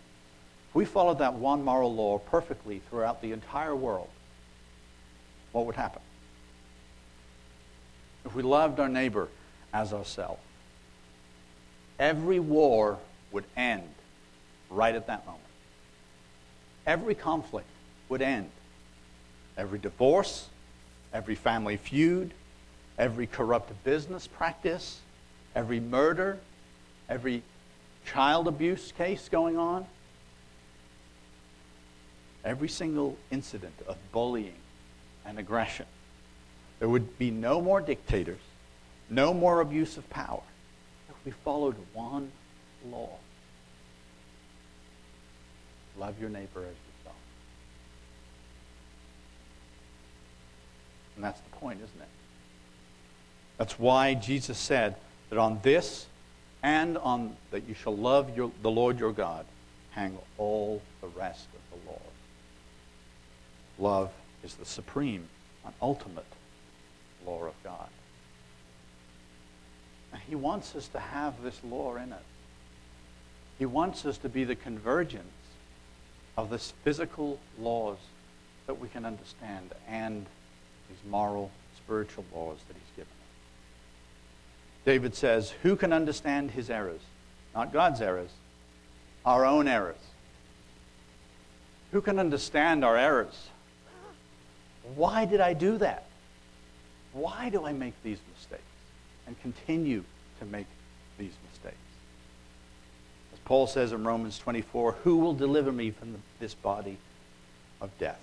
[0.69, 4.07] If we followed that one moral law perfectly throughout the entire world,
[5.51, 6.01] what would happen?
[8.23, 9.27] If we loved our neighbor
[9.73, 10.39] as ourselves,
[11.99, 12.99] every war
[13.33, 13.89] would end
[14.69, 15.43] right at that moment.
[16.87, 17.67] Every conflict
[18.07, 18.49] would end.
[19.57, 20.49] Every divorce,
[21.13, 22.33] every family feud,
[22.97, 24.99] every corrupt business practice,
[25.55, 26.39] every murder,
[27.09, 27.41] every
[28.05, 29.85] child abuse case going on,
[32.43, 34.55] every single incident of bullying
[35.25, 35.85] and aggression.
[36.79, 38.41] There would be no more dictators,
[39.09, 40.43] no more abuse of power
[41.09, 42.31] if we followed one
[42.91, 43.09] law.
[45.97, 46.84] Love your neighbor as
[51.15, 52.07] And that's the point, isn't it?
[53.57, 54.95] That's why Jesus said
[55.29, 56.07] that on this
[56.61, 59.45] and on that you shall love your, the Lord your God
[59.91, 62.01] hang all the rest of the law.
[63.77, 64.11] Love
[64.43, 65.27] is the supreme
[65.65, 66.25] and ultimate
[67.25, 67.87] law of God.
[70.27, 72.23] He wants us to have this law in us.
[73.59, 75.23] He wants us to be the convergence
[76.37, 77.97] of this physical laws
[78.67, 80.25] that we can understand and
[80.89, 83.11] these moral, spiritual laws that he's given.
[84.85, 87.01] David says, Who can understand his errors?
[87.53, 88.31] Not God's errors,
[89.25, 89.95] our own errors.
[91.91, 93.49] Who can understand our errors?
[94.95, 96.05] Why did I do that?
[97.13, 98.61] Why do I make these mistakes
[99.25, 100.03] and continue
[100.39, 100.67] to make
[101.17, 101.77] these mistakes?
[103.33, 106.97] As Paul says in Romans 24, who will deliver me from this body
[107.79, 108.19] of death?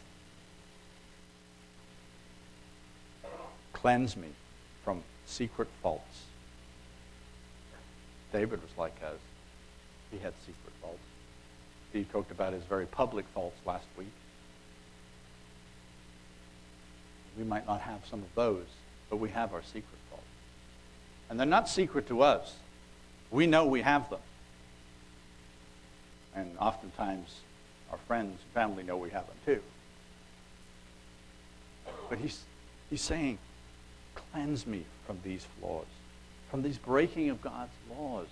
[3.83, 4.29] Cleanse me
[4.85, 6.27] from secret faults.
[8.33, 9.19] David was like us.
[10.13, 11.01] He had secret faults.
[11.93, 14.13] He talked about his very public faults last week.
[17.37, 18.67] We might not have some of those,
[19.11, 20.25] but we have our secret faults.
[21.29, 22.55] And they're not secret to us.
[23.33, 24.21] We know we have them.
[26.37, 27.41] And oftentimes,
[27.91, 29.61] our friends and family know we have them too.
[32.09, 32.45] But he's,
[32.89, 33.39] he's saying,
[34.33, 35.87] cleanse me from these flaws,
[36.51, 38.29] from these breaking of God's laws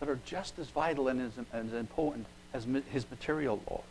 [0.00, 3.82] that are just as vital and as, as important as his material laws.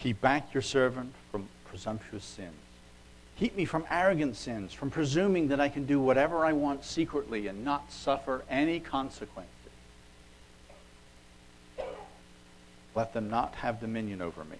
[0.00, 2.54] Keep back your servant from presumptuous sins.
[3.38, 7.46] Keep me from arrogant sins, from presuming that I can do whatever I want secretly
[7.46, 9.48] and not suffer any consequences.
[12.94, 14.58] Let them not have dominion over me.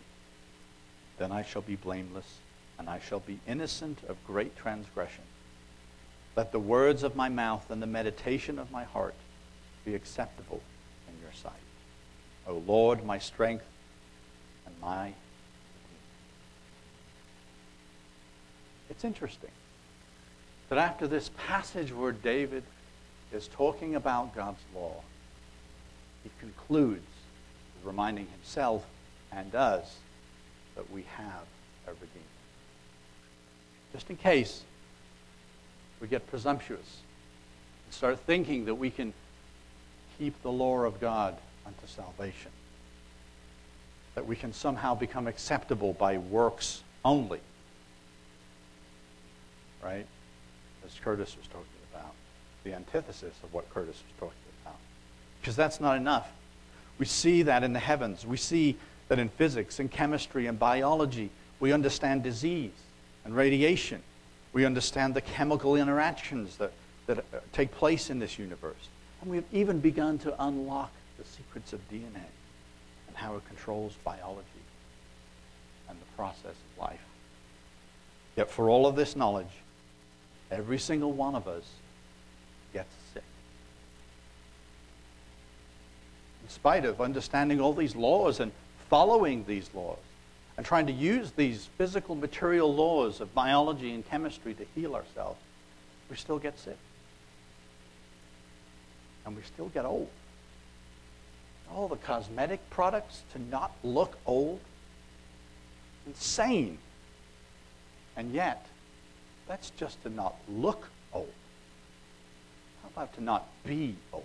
[1.18, 2.38] Then I shall be blameless,
[2.78, 5.24] and I shall be innocent of great transgression.
[6.36, 9.14] Let the words of my mouth and the meditation of my heart
[9.84, 10.60] be acceptable
[11.08, 11.52] in your sight.
[12.46, 13.64] O Lord, my strength
[14.66, 15.12] and my
[18.92, 19.50] It's interesting
[20.68, 22.62] that after this passage where David
[23.32, 24.96] is talking about God's law,
[26.22, 27.00] he concludes
[27.82, 28.84] reminding himself
[29.32, 29.96] and us
[30.74, 31.46] that we have.
[33.92, 34.62] Just in case
[36.00, 37.00] we get presumptuous
[37.86, 39.12] and start thinking that we can
[40.18, 41.36] keep the law of God
[41.66, 42.50] unto salvation,
[44.14, 47.40] that we can somehow become acceptable by works only
[49.82, 50.06] right?
[50.86, 52.12] As Curtis was talking about,
[52.64, 54.76] the antithesis of what Curtis was talking about.
[55.40, 56.30] Because that's not enough.
[56.98, 58.24] We see that in the heavens.
[58.24, 58.76] We see
[59.08, 61.30] that in physics and chemistry and biology.
[61.58, 62.70] We understand disease
[63.24, 64.02] and radiation.
[64.52, 66.72] We understand the chemical interactions that,
[67.06, 68.88] that uh, take place in this universe.
[69.20, 72.26] And we've even begun to unlock the secrets of DNA
[73.08, 74.46] and how it controls biology
[75.88, 77.00] and the process of life.
[78.36, 79.46] Yet, for all of this knowledge,
[80.52, 81.64] Every single one of us
[82.74, 83.22] gets sick.
[86.42, 88.52] In spite of understanding all these laws and
[88.90, 89.96] following these laws
[90.56, 95.40] and trying to use these physical material laws of biology and chemistry to heal ourselves,
[96.10, 96.76] we still get sick.
[99.24, 100.10] And we still get old.
[101.74, 104.60] All the cosmetic products to not look old.
[106.06, 106.78] Insane.
[108.16, 108.66] And yet,
[109.48, 111.32] that's just to not look old.
[112.82, 114.24] How about to not be old?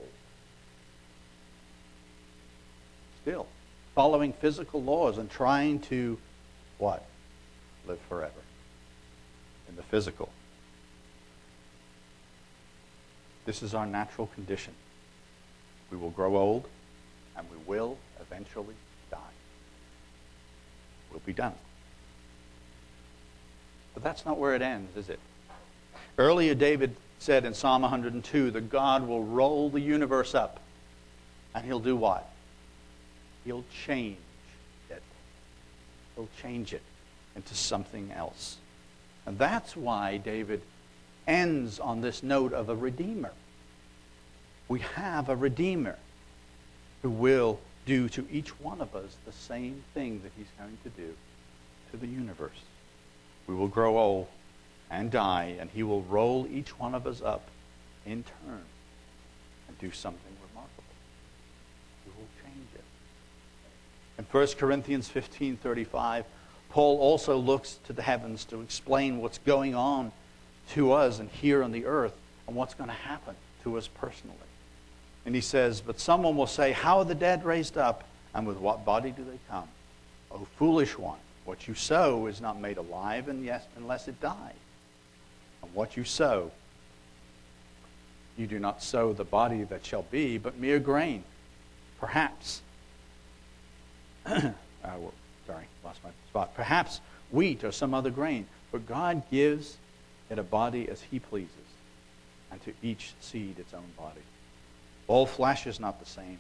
[3.21, 3.47] Still,
[3.97, 6.19] following physical laws and trying to,
[6.77, 7.03] what?
[7.87, 8.31] Live forever
[9.67, 10.29] in the physical.
[13.45, 14.75] This is our natural condition.
[15.89, 16.67] We will grow old
[17.35, 18.75] and we will eventually
[19.09, 19.17] die.
[21.09, 21.55] We'll be done.
[23.95, 25.19] But that's not where it ends, is it?
[26.19, 30.59] Earlier, David said in Psalm 102 that God will roll the universe up
[31.55, 32.31] and he'll do what?
[33.47, 34.17] He'll change
[34.89, 35.01] it.
[36.15, 36.81] He'll change it
[37.33, 38.57] into something else.
[39.25, 40.61] And that's why David
[41.25, 43.31] ends on this note of a redeemer.
[44.67, 45.95] We have a redeemer
[47.01, 50.89] who will do to each one of us the same thing that he's going to
[50.89, 51.15] do
[51.91, 52.59] to the universe.
[53.47, 54.27] We will grow old
[54.91, 57.47] and die, and he will roll each one of us up
[58.05, 58.65] in turn
[59.69, 60.83] and do something remarkable.
[62.03, 62.83] He will change it.
[64.18, 66.26] In 1 Corinthians 15:35,
[66.70, 70.11] Paul also looks to the heavens to explain what's going on
[70.74, 72.15] to us and here on the earth
[72.45, 74.36] and what's going to happen to us personally.
[75.26, 78.03] And he says, But someone will say, How are the dead raised up?
[78.34, 79.68] And with what body do they come?
[80.32, 84.53] O foolish one, what you sow is not made alive unless it dies.
[85.63, 86.51] And what you sow,
[88.38, 91.24] you do not sow the body that shall be, but mere grain.
[91.99, 92.61] Perhaps,
[94.84, 94.97] uh,
[95.45, 96.53] sorry, lost my spot.
[96.55, 97.01] Perhaps
[97.32, 98.47] wheat or some other grain.
[98.71, 99.78] But God gives
[100.30, 101.51] it a body as He pleases,
[102.51, 104.21] and to each seed its own body.
[105.07, 106.39] All flesh is not the same,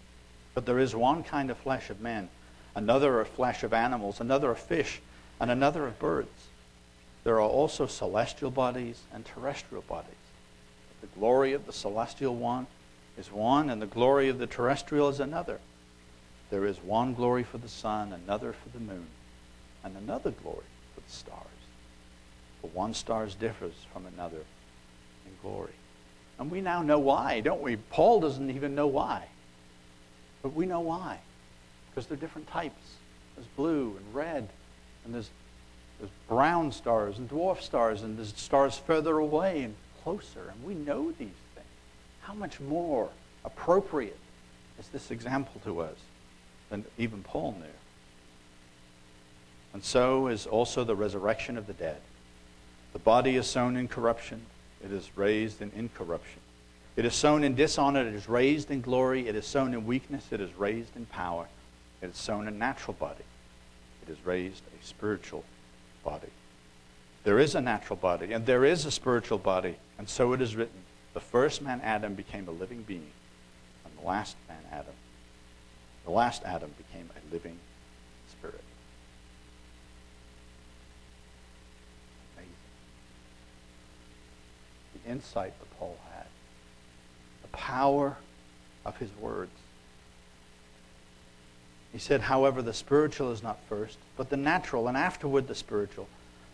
[0.53, 2.29] but there is one kind of flesh of men,
[2.75, 5.01] another of flesh of animals, another of fish,
[5.39, 6.47] and another of birds.
[7.23, 10.11] There are also celestial bodies and terrestrial bodies.
[11.01, 12.67] The glory of the celestial one
[13.17, 15.59] is one, and the glory of the terrestrial is another.
[16.49, 19.07] There is one glory for the sun, another for the moon,
[19.83, 20.63] and another glory
[20.95, 21.43] for the stars.
[22.61, 24.43] For one star differs from another
[25.25, 25.73] in glory.
[26.39, 27.75] And we now know why, don't we?
[27.75, 29.25] Paul doesn't even know why.
[30.41, 31.19] But we know why.
[31.89, 32.95] Because they're different types.
[33.35, 34.47] There's blue and red,
[35.03, 35.29] and there's,
[35.99, 40.51] there's brown stars and dwarf stars, and there's stars further away and closer.
[40.51, 41.67] And we know these things.
[42.21, 43.09] How much more
[43.43, 44.17] appropriate
[44.79, 45.97] is this example to us
[46.69, 47.65] than even Paul knew?
[49.73, 52.01] And so is also the resurrection of the dead.
[52.93, 54.45] The body is sown in corruption
[54.83, 56.39] it is raised in incorruption.
[56.95, 59.27] It is sown in dishonor, it is raised in glory.
[59.27, 61.47] It is sown in weakness, it is raised in power.
[62.01, 63.23] It is sown a natural body,
[64.03, 65.43] it is raised a spiritual
[66.03, 66.29] body.
[67.23, 70.55] There is a natural body, and there is a spiritual body, and so it is
[70.55, 70.81] written
[71.13, 73.11] the first man, Adam, became a living being,
[73.83, 74.93] and the last man, Adam,
[76.07, 77.59] the last Adam became a living
[78.31, 78.63] spirit.
[82.37, 82.53] Amazing.
[85.03, 86.27] The insight that Paul had,
[87.41, 88.15] the power
[88.85, 89.51] of his words.
[91.91, 96.07] He said, however, the spiritual is not first, but the natural, and afterward the spiritual.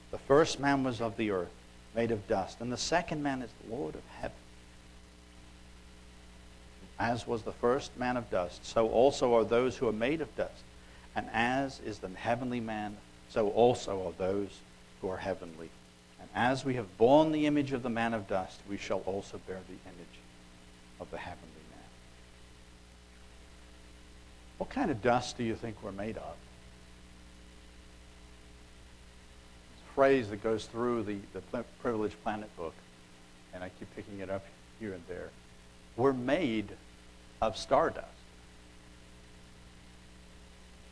[0.09, 1.53] The first man was of the earth,
[1.95, 4.35] made of dust, and the second man is Lord of heaven.
[7.03, 10.33] As was the first man of dust, so also are those who are made of
[10.37, 10.63] dust.
[11.17, 12.95] And as is the heavenly man,
[13.27, 14.47] so also are those
[15.01, 15.69] who are heavenly
[16.21, 19.37] And as we have borne the image of the man of dust, we shall also
[19.45, 20.19] bear the image
[21.01, 21.89] of the heavenly man.
[24.57, 26.35] What kind of dust do you think we're made of?
[29.93, 32.73] Phrase that goes through the, the Privileged Planet book,
[33.53, 34.45] and I keep picking it up
[34.79, 35.31] here and there.
[35.97, 36.69] We're made
[37.41, 38.07] of stardust.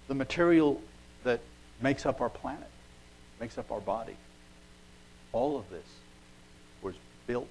[0.08, 0.82] The material
[1.24, 1.40] that
[1.82, 2.70] makes up our planet,
[3.40, 4.16] makes up our body.
[5.32, 5.86] All of this
[6.82, 6.96] was
[7.28, 7.50] built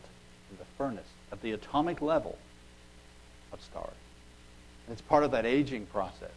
[0.50, 2.36] in the furnace at the atomic level
[3.52, 3.88] of stars.
[4.86, 6.30] And it's part of that aging process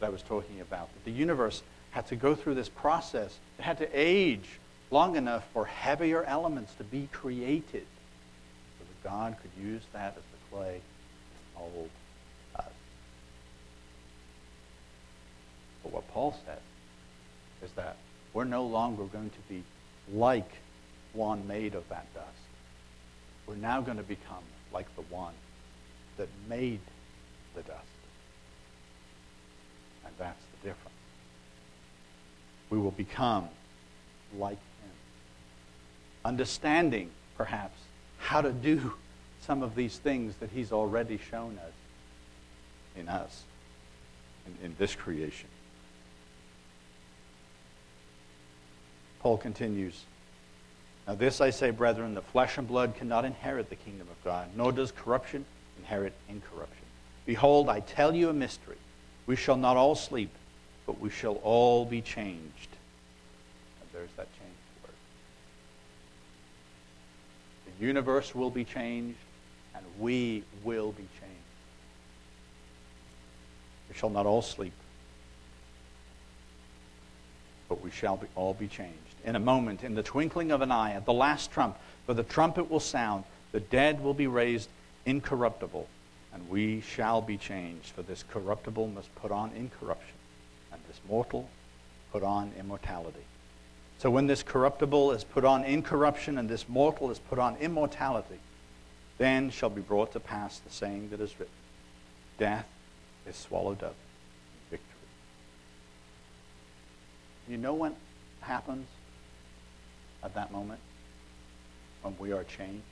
[0.00, 0.92] that I was talking about.
[0.94, 3.38] That the universe had to go through this process.
[3.58, 7.86] It had to age long enough for heavier elements to be created
[8.78, 10.80] so that God could use that as the clay
[11.56, 11.90] to mold
[12.56, 12.64] us.
[12.64, 12.70] Uh,
[15.82, 16.58] but what Paul says
[17.62, 17.96] is that
[18.32, 19.62] we're no longer going to be
[20.12, 20.50] like
[21.12, 22.26] one made of that dust.
[23.46, 24.42] We're now going to become
[24.72, 25.34] like the one
[26.16, 26.80] that made
[27.54, 27.80] the dust.
[30.04, 30.96] And that's the difference.
[32.70, 33.48] We will become
[34.36, 34.90] like him.
[36.24, 37.78] Understanding, perhaps,
[38.18, 38.94] how to do
[39.46, 41.72] some of these things that he's already shown us
[42.96, 43.44] in us,
[44.46, 45.48] in, in this creation.
[49.20, 50.04] Paul continues.
[51.06, 54.48] Now, this I say, brethren, the flesh and blood cannot inherit the kingdom of God,
[54.56, 55.44] nor does corruption
[55.78, 56.84] inherit incorruption.
[57.26, 58.76] Behold, I tell you a mystery.
[59.26, 60.30] We shall not all sleep,
[60.86, 62.68] but we shall all be changed.
[63.80, 64.94] And there's that change word.
[67.78, 69.18] The universe will be changed,
[69.98, 71.34] we will be changed.
[73.88, 74.72] We shall not all sleep,
[77.68, 78.94] but we shall be, all be changed.
[79.24, 82.22] In a moment, in the twinkling of an eye, at the last trump, for the
[82.22, 84.68] trumpet will sound, the dead will be raised
[85.06, 85.88] incorruptible,
[86.32, 87.86] and we shall be changed.
[87.86, 90.14] For this corruptible must put on incorruption,
[90.72, 91.48] and this mortal
[92.12, 93.24] put on immortality.
[93.98, 98.38] So when this corruptible is put on incorruption, and this mortal is put on immortality,
[99.18, 101.54] then shall be brought to pass the saying that is written
[102.38, 102.66] Death
[103.26, 103.94] is swallowed up
[104.52, 105.08] in victory.
[107.48, 107.94] You know what
[108.40, 108.86] happens
[110.22, 110.80] at that moment
[112.02, 112.84] when we are changed?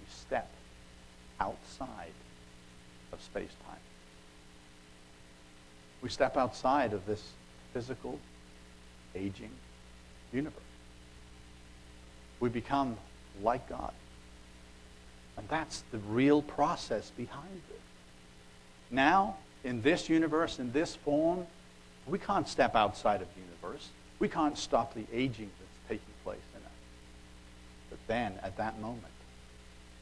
[0.00, 0.50] You step
[1.40, 2.12] outside
[3.12, 3.76] of space time.
[6.00, 7.22] We step outside of this
[7.74, 8.18] physical,
[9.14, 9.50] aging
[10.32, 10.62] universe.
[12.40, 12.96] We become
[13.42, 13.92] like God.
[15.36, 17.80] And that's the real process behind it.
[18.90, 21.46] Now, in this universe, in this form,
[22.06, 23.88] we can't step outside of the universe.
[24.18, 26.72] We can't stop the aging that's taking place in us.
[27.90, 29.02] But then, at that moment,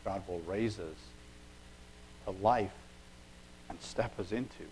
[0.04, 0.96] God will raise us
[2.26, 2.72] to life
[3.68, 4.64] and step us into,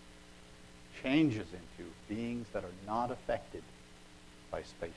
[1.03, 3.63] change us into beings that are not affected
[4.51, 4.91] by space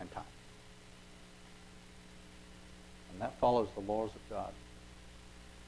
[0.00, 0.24] and time.
[3.10, 4.52] And that follows the laws of God.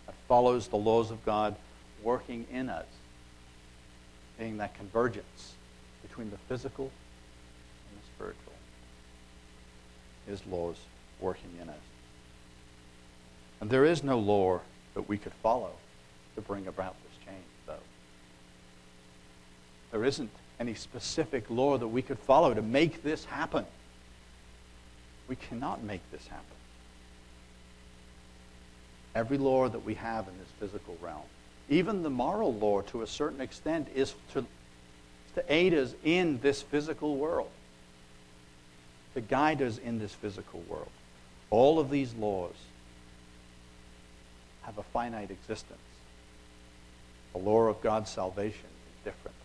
[0.06, 1.56] That follows the laws of God
[2.02, 2.86] working in us,
[4.38, 5.54] being that convergence
[6.02, 8.52] between the physical and the spiritual.
[10.26, 10.76] His laws
[11.20, 11.76] working in us.
[13.60, 14.60] And there is no law
[14.94, 15.70] that we could follow
[16.34, 17.74] to bring about this change, though.
[19.90, 20.30] There isn't
[20.60, 23.64] any specific law that we could follow to make this happen.
[25.28, 26.44] We cannot make this happen.
[29.14, 31.22] Every law that we have in this physical realm
[31.68, 34.44] even the moral law, to a certain extent, is to,
[35.34, 37.50] to aid us in this physical world,
[39.14, 40.90] to guide us in this physical world.
[41.50, 42.54] All of these laws
[44.62, 45.78] have a finite existence.
[47.32, 49.36] The law of God's salvation is different.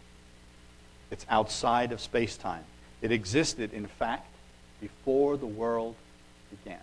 [1.11, 2.63] It's outside of space time.
[3.01, 4.27] It existed, in fact,
[4.81, 5.95] before the world
[6.49, 6.81] began.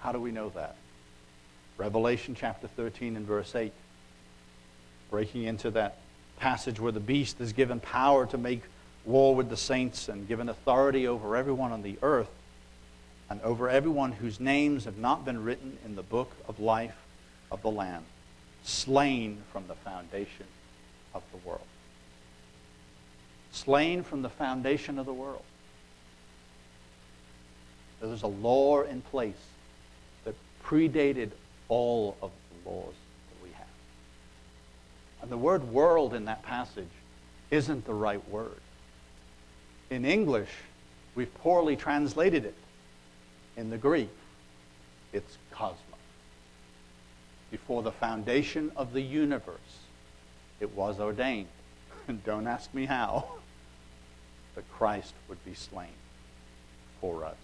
[0.00, 0.76] How do we know that?
[1.78, 3.72] Revelation chapter 13 and verse 8.
[5.10, 5.98] Breaking into that
[6.36, 8.62] passage where the beast is given power to make
[9.04, 12.28] war with the saints and given authority over everyone on the earth
[13.30, 16.96] and over everyone whose names have not been written in the book of life
[17.50, 18.04] of the Lamb,
[18.64, 20.46] slain from the foundation
[21.14, 21.66] of the world.
[23.52, 25.42] Slain from the foundation of the world.
[28.00, 29.34] There's a law in place
[30.24, 31.30] that predated
[31.68, 32.94] all of the laws
[33.30, 33.66] that we have.
[35.22, 36.88] And the word world in that passage
[37.50, 38.60] isn't the right word.
[39.90, 40.50] In English,
[41.14, 42.54] we've poorly translated it.
[43.56, 44.10] In the Greek,
[45.12, 45.78] it's cosmos.
[47.50, 49.56] Before the foundation of the universe,
[50.60, 51.48] it was ordained.
[52.06, 53.26] And don't ask me how,
[54.54, 55.88] that Christ would be slain
[57.00, 57.36] for us.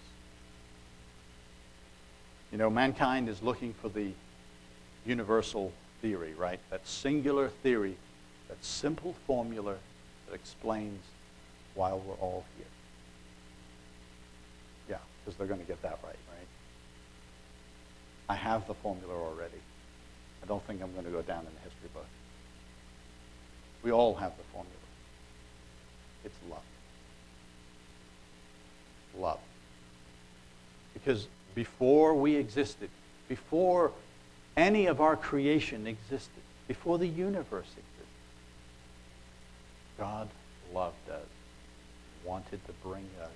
[2.51, 4.11] You know, mankind is looking for the
[5.05, 5.71] universal
[6.01, 6.59] theory, right?
[6.69, 7.97] That singular theory,
[8.47, 9.75] that simple formula
[10.27, 11.03] that explains
[11.73, 12.65] why we're all here.
[14.89, 16.47] Yeah, because they're going to get that right, right?
[18.29, 19.61] I have the formula already.
[20.43, 22.05] I don't think I'm going to go down in the history book.
[23.83, 24.75] We all have the formula.
[26.23, 26.61] It's love.
[29.17, 29.39] Love.
[30.93, 32.89] Because before we existed,
[33.27, 33.91] before
[34.55, 37.85] any of our creation existed, before the universe existed,
[39.97, 40.29] God
[40.73, 41.25] loved us,
[42.25, 43.29] wanted to bring us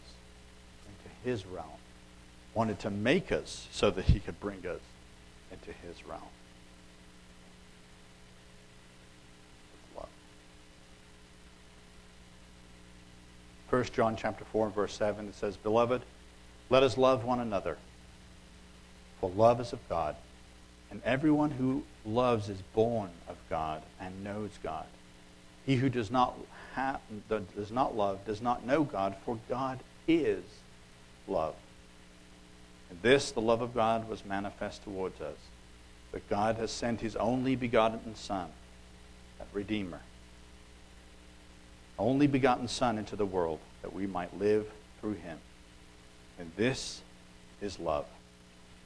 [0.86, 1.67] into his realm,
[2.53, 4.82] wanted to make us so that he could bring us
[5.51, 6.22] into his realm.
[9.95, 10.09] Love.
[13.70, 16.01] 1 John chapter 4 and verse 7 it says, Beloved,
[16.70, 17.78] let us love one another,
[19.20, 20.15] for love is of God,
[20.91, 24.86] and everyone who loves is born of God and knows God.
[25.65, 26.36] He who does not
[27.28, 30.43] does not love does not know God, for God is
[31.28, 31.55] love.
[32.89, 35.38] And this, the love of God, was manifest towards us,
[36.11, 38.47] that God has sent his only begotten Son,
[39.38, 40.01] that Redeemer,
[41.99, 44.67] only begotten Son into the world, that we might live
[45.01, 45.38] through him.
[46.39, 47.01] And this
[47.61, 48.05] is love.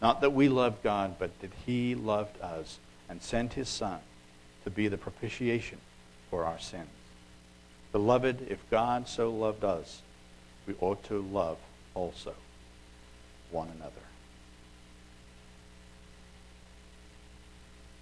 [0.04, 2.78] Not that we loved God, but that he loved us
[3.08, 4.00] and sent his Son
[4.66, 5.78] to be the propitiation
[6.30, 6.90] for our sins.
[7.94, 10.02] Beloved, if God so loved us,
[10.68, 11.58] we ought to love
[11.96, 12.34] also
[13.50, 13.92] one another.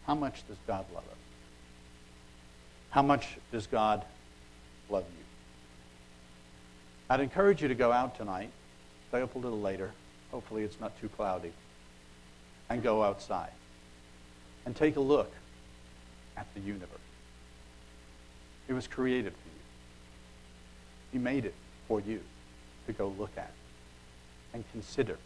[0.08, 1.18] How much does God love us?
[2.90, 4.04] How much does God
[4.90, 5.26] love you?
[7.12, 8.50] I'd encourage you to go out tonight,
[9.10, 9.92] stay up a little later.
[10.32, 11.52] Hopefully, it's not too cloudy.
[12.72, 13.52] And go outside
[14.66, 15.30] and take a look
[16.38, 16.88] at the universe.
[18.70, 19.60] It was created for you.
[21.12, 21.54] He made it
[21.90, 22.22] for you
[22.88, 23.52] to go look at
[24.54, 25.18] and consider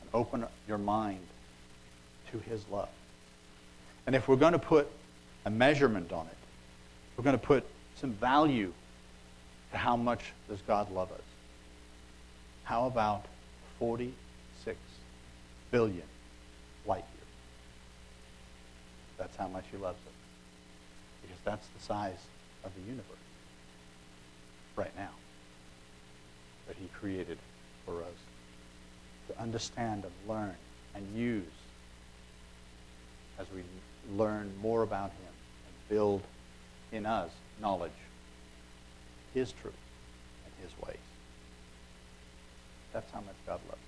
[0.00, 1.26] and open your mind
[2.32, 2.88] to his love.
[4.06, 4.90] And if we're going to put
[5.44, 6.38] a measurement on it,
[7.18, 8.72] we're going to put some value
[9.72, 11.20] to how much does God love us.
[12.64, 13.26] How about
[13.78, 14.10] 46
[15.70, 16.02] billion
[16.86, 17.26] light years?
[19.16, 20.12] That's how much he loves us.
[21.22, 22.26] Because that's the size
[22.64, 23.04] of the universe
[24.76, 25.10] right now
[26.66, 27.38] that he created
[27.84, 28.18] for us
[29.28, 30.54] to understand and learn
[30.94, 31.44] and use
[33.38, 33.62] as we
[34.16, 35.32] learn more about him
[35.66, 36.22] and build
[36.92, 37.90] in us knowledge,
[39.34, 39.74] his truth,
[40.44, 40.96] and his ways.
[42.92, 43.82] That's how much God loves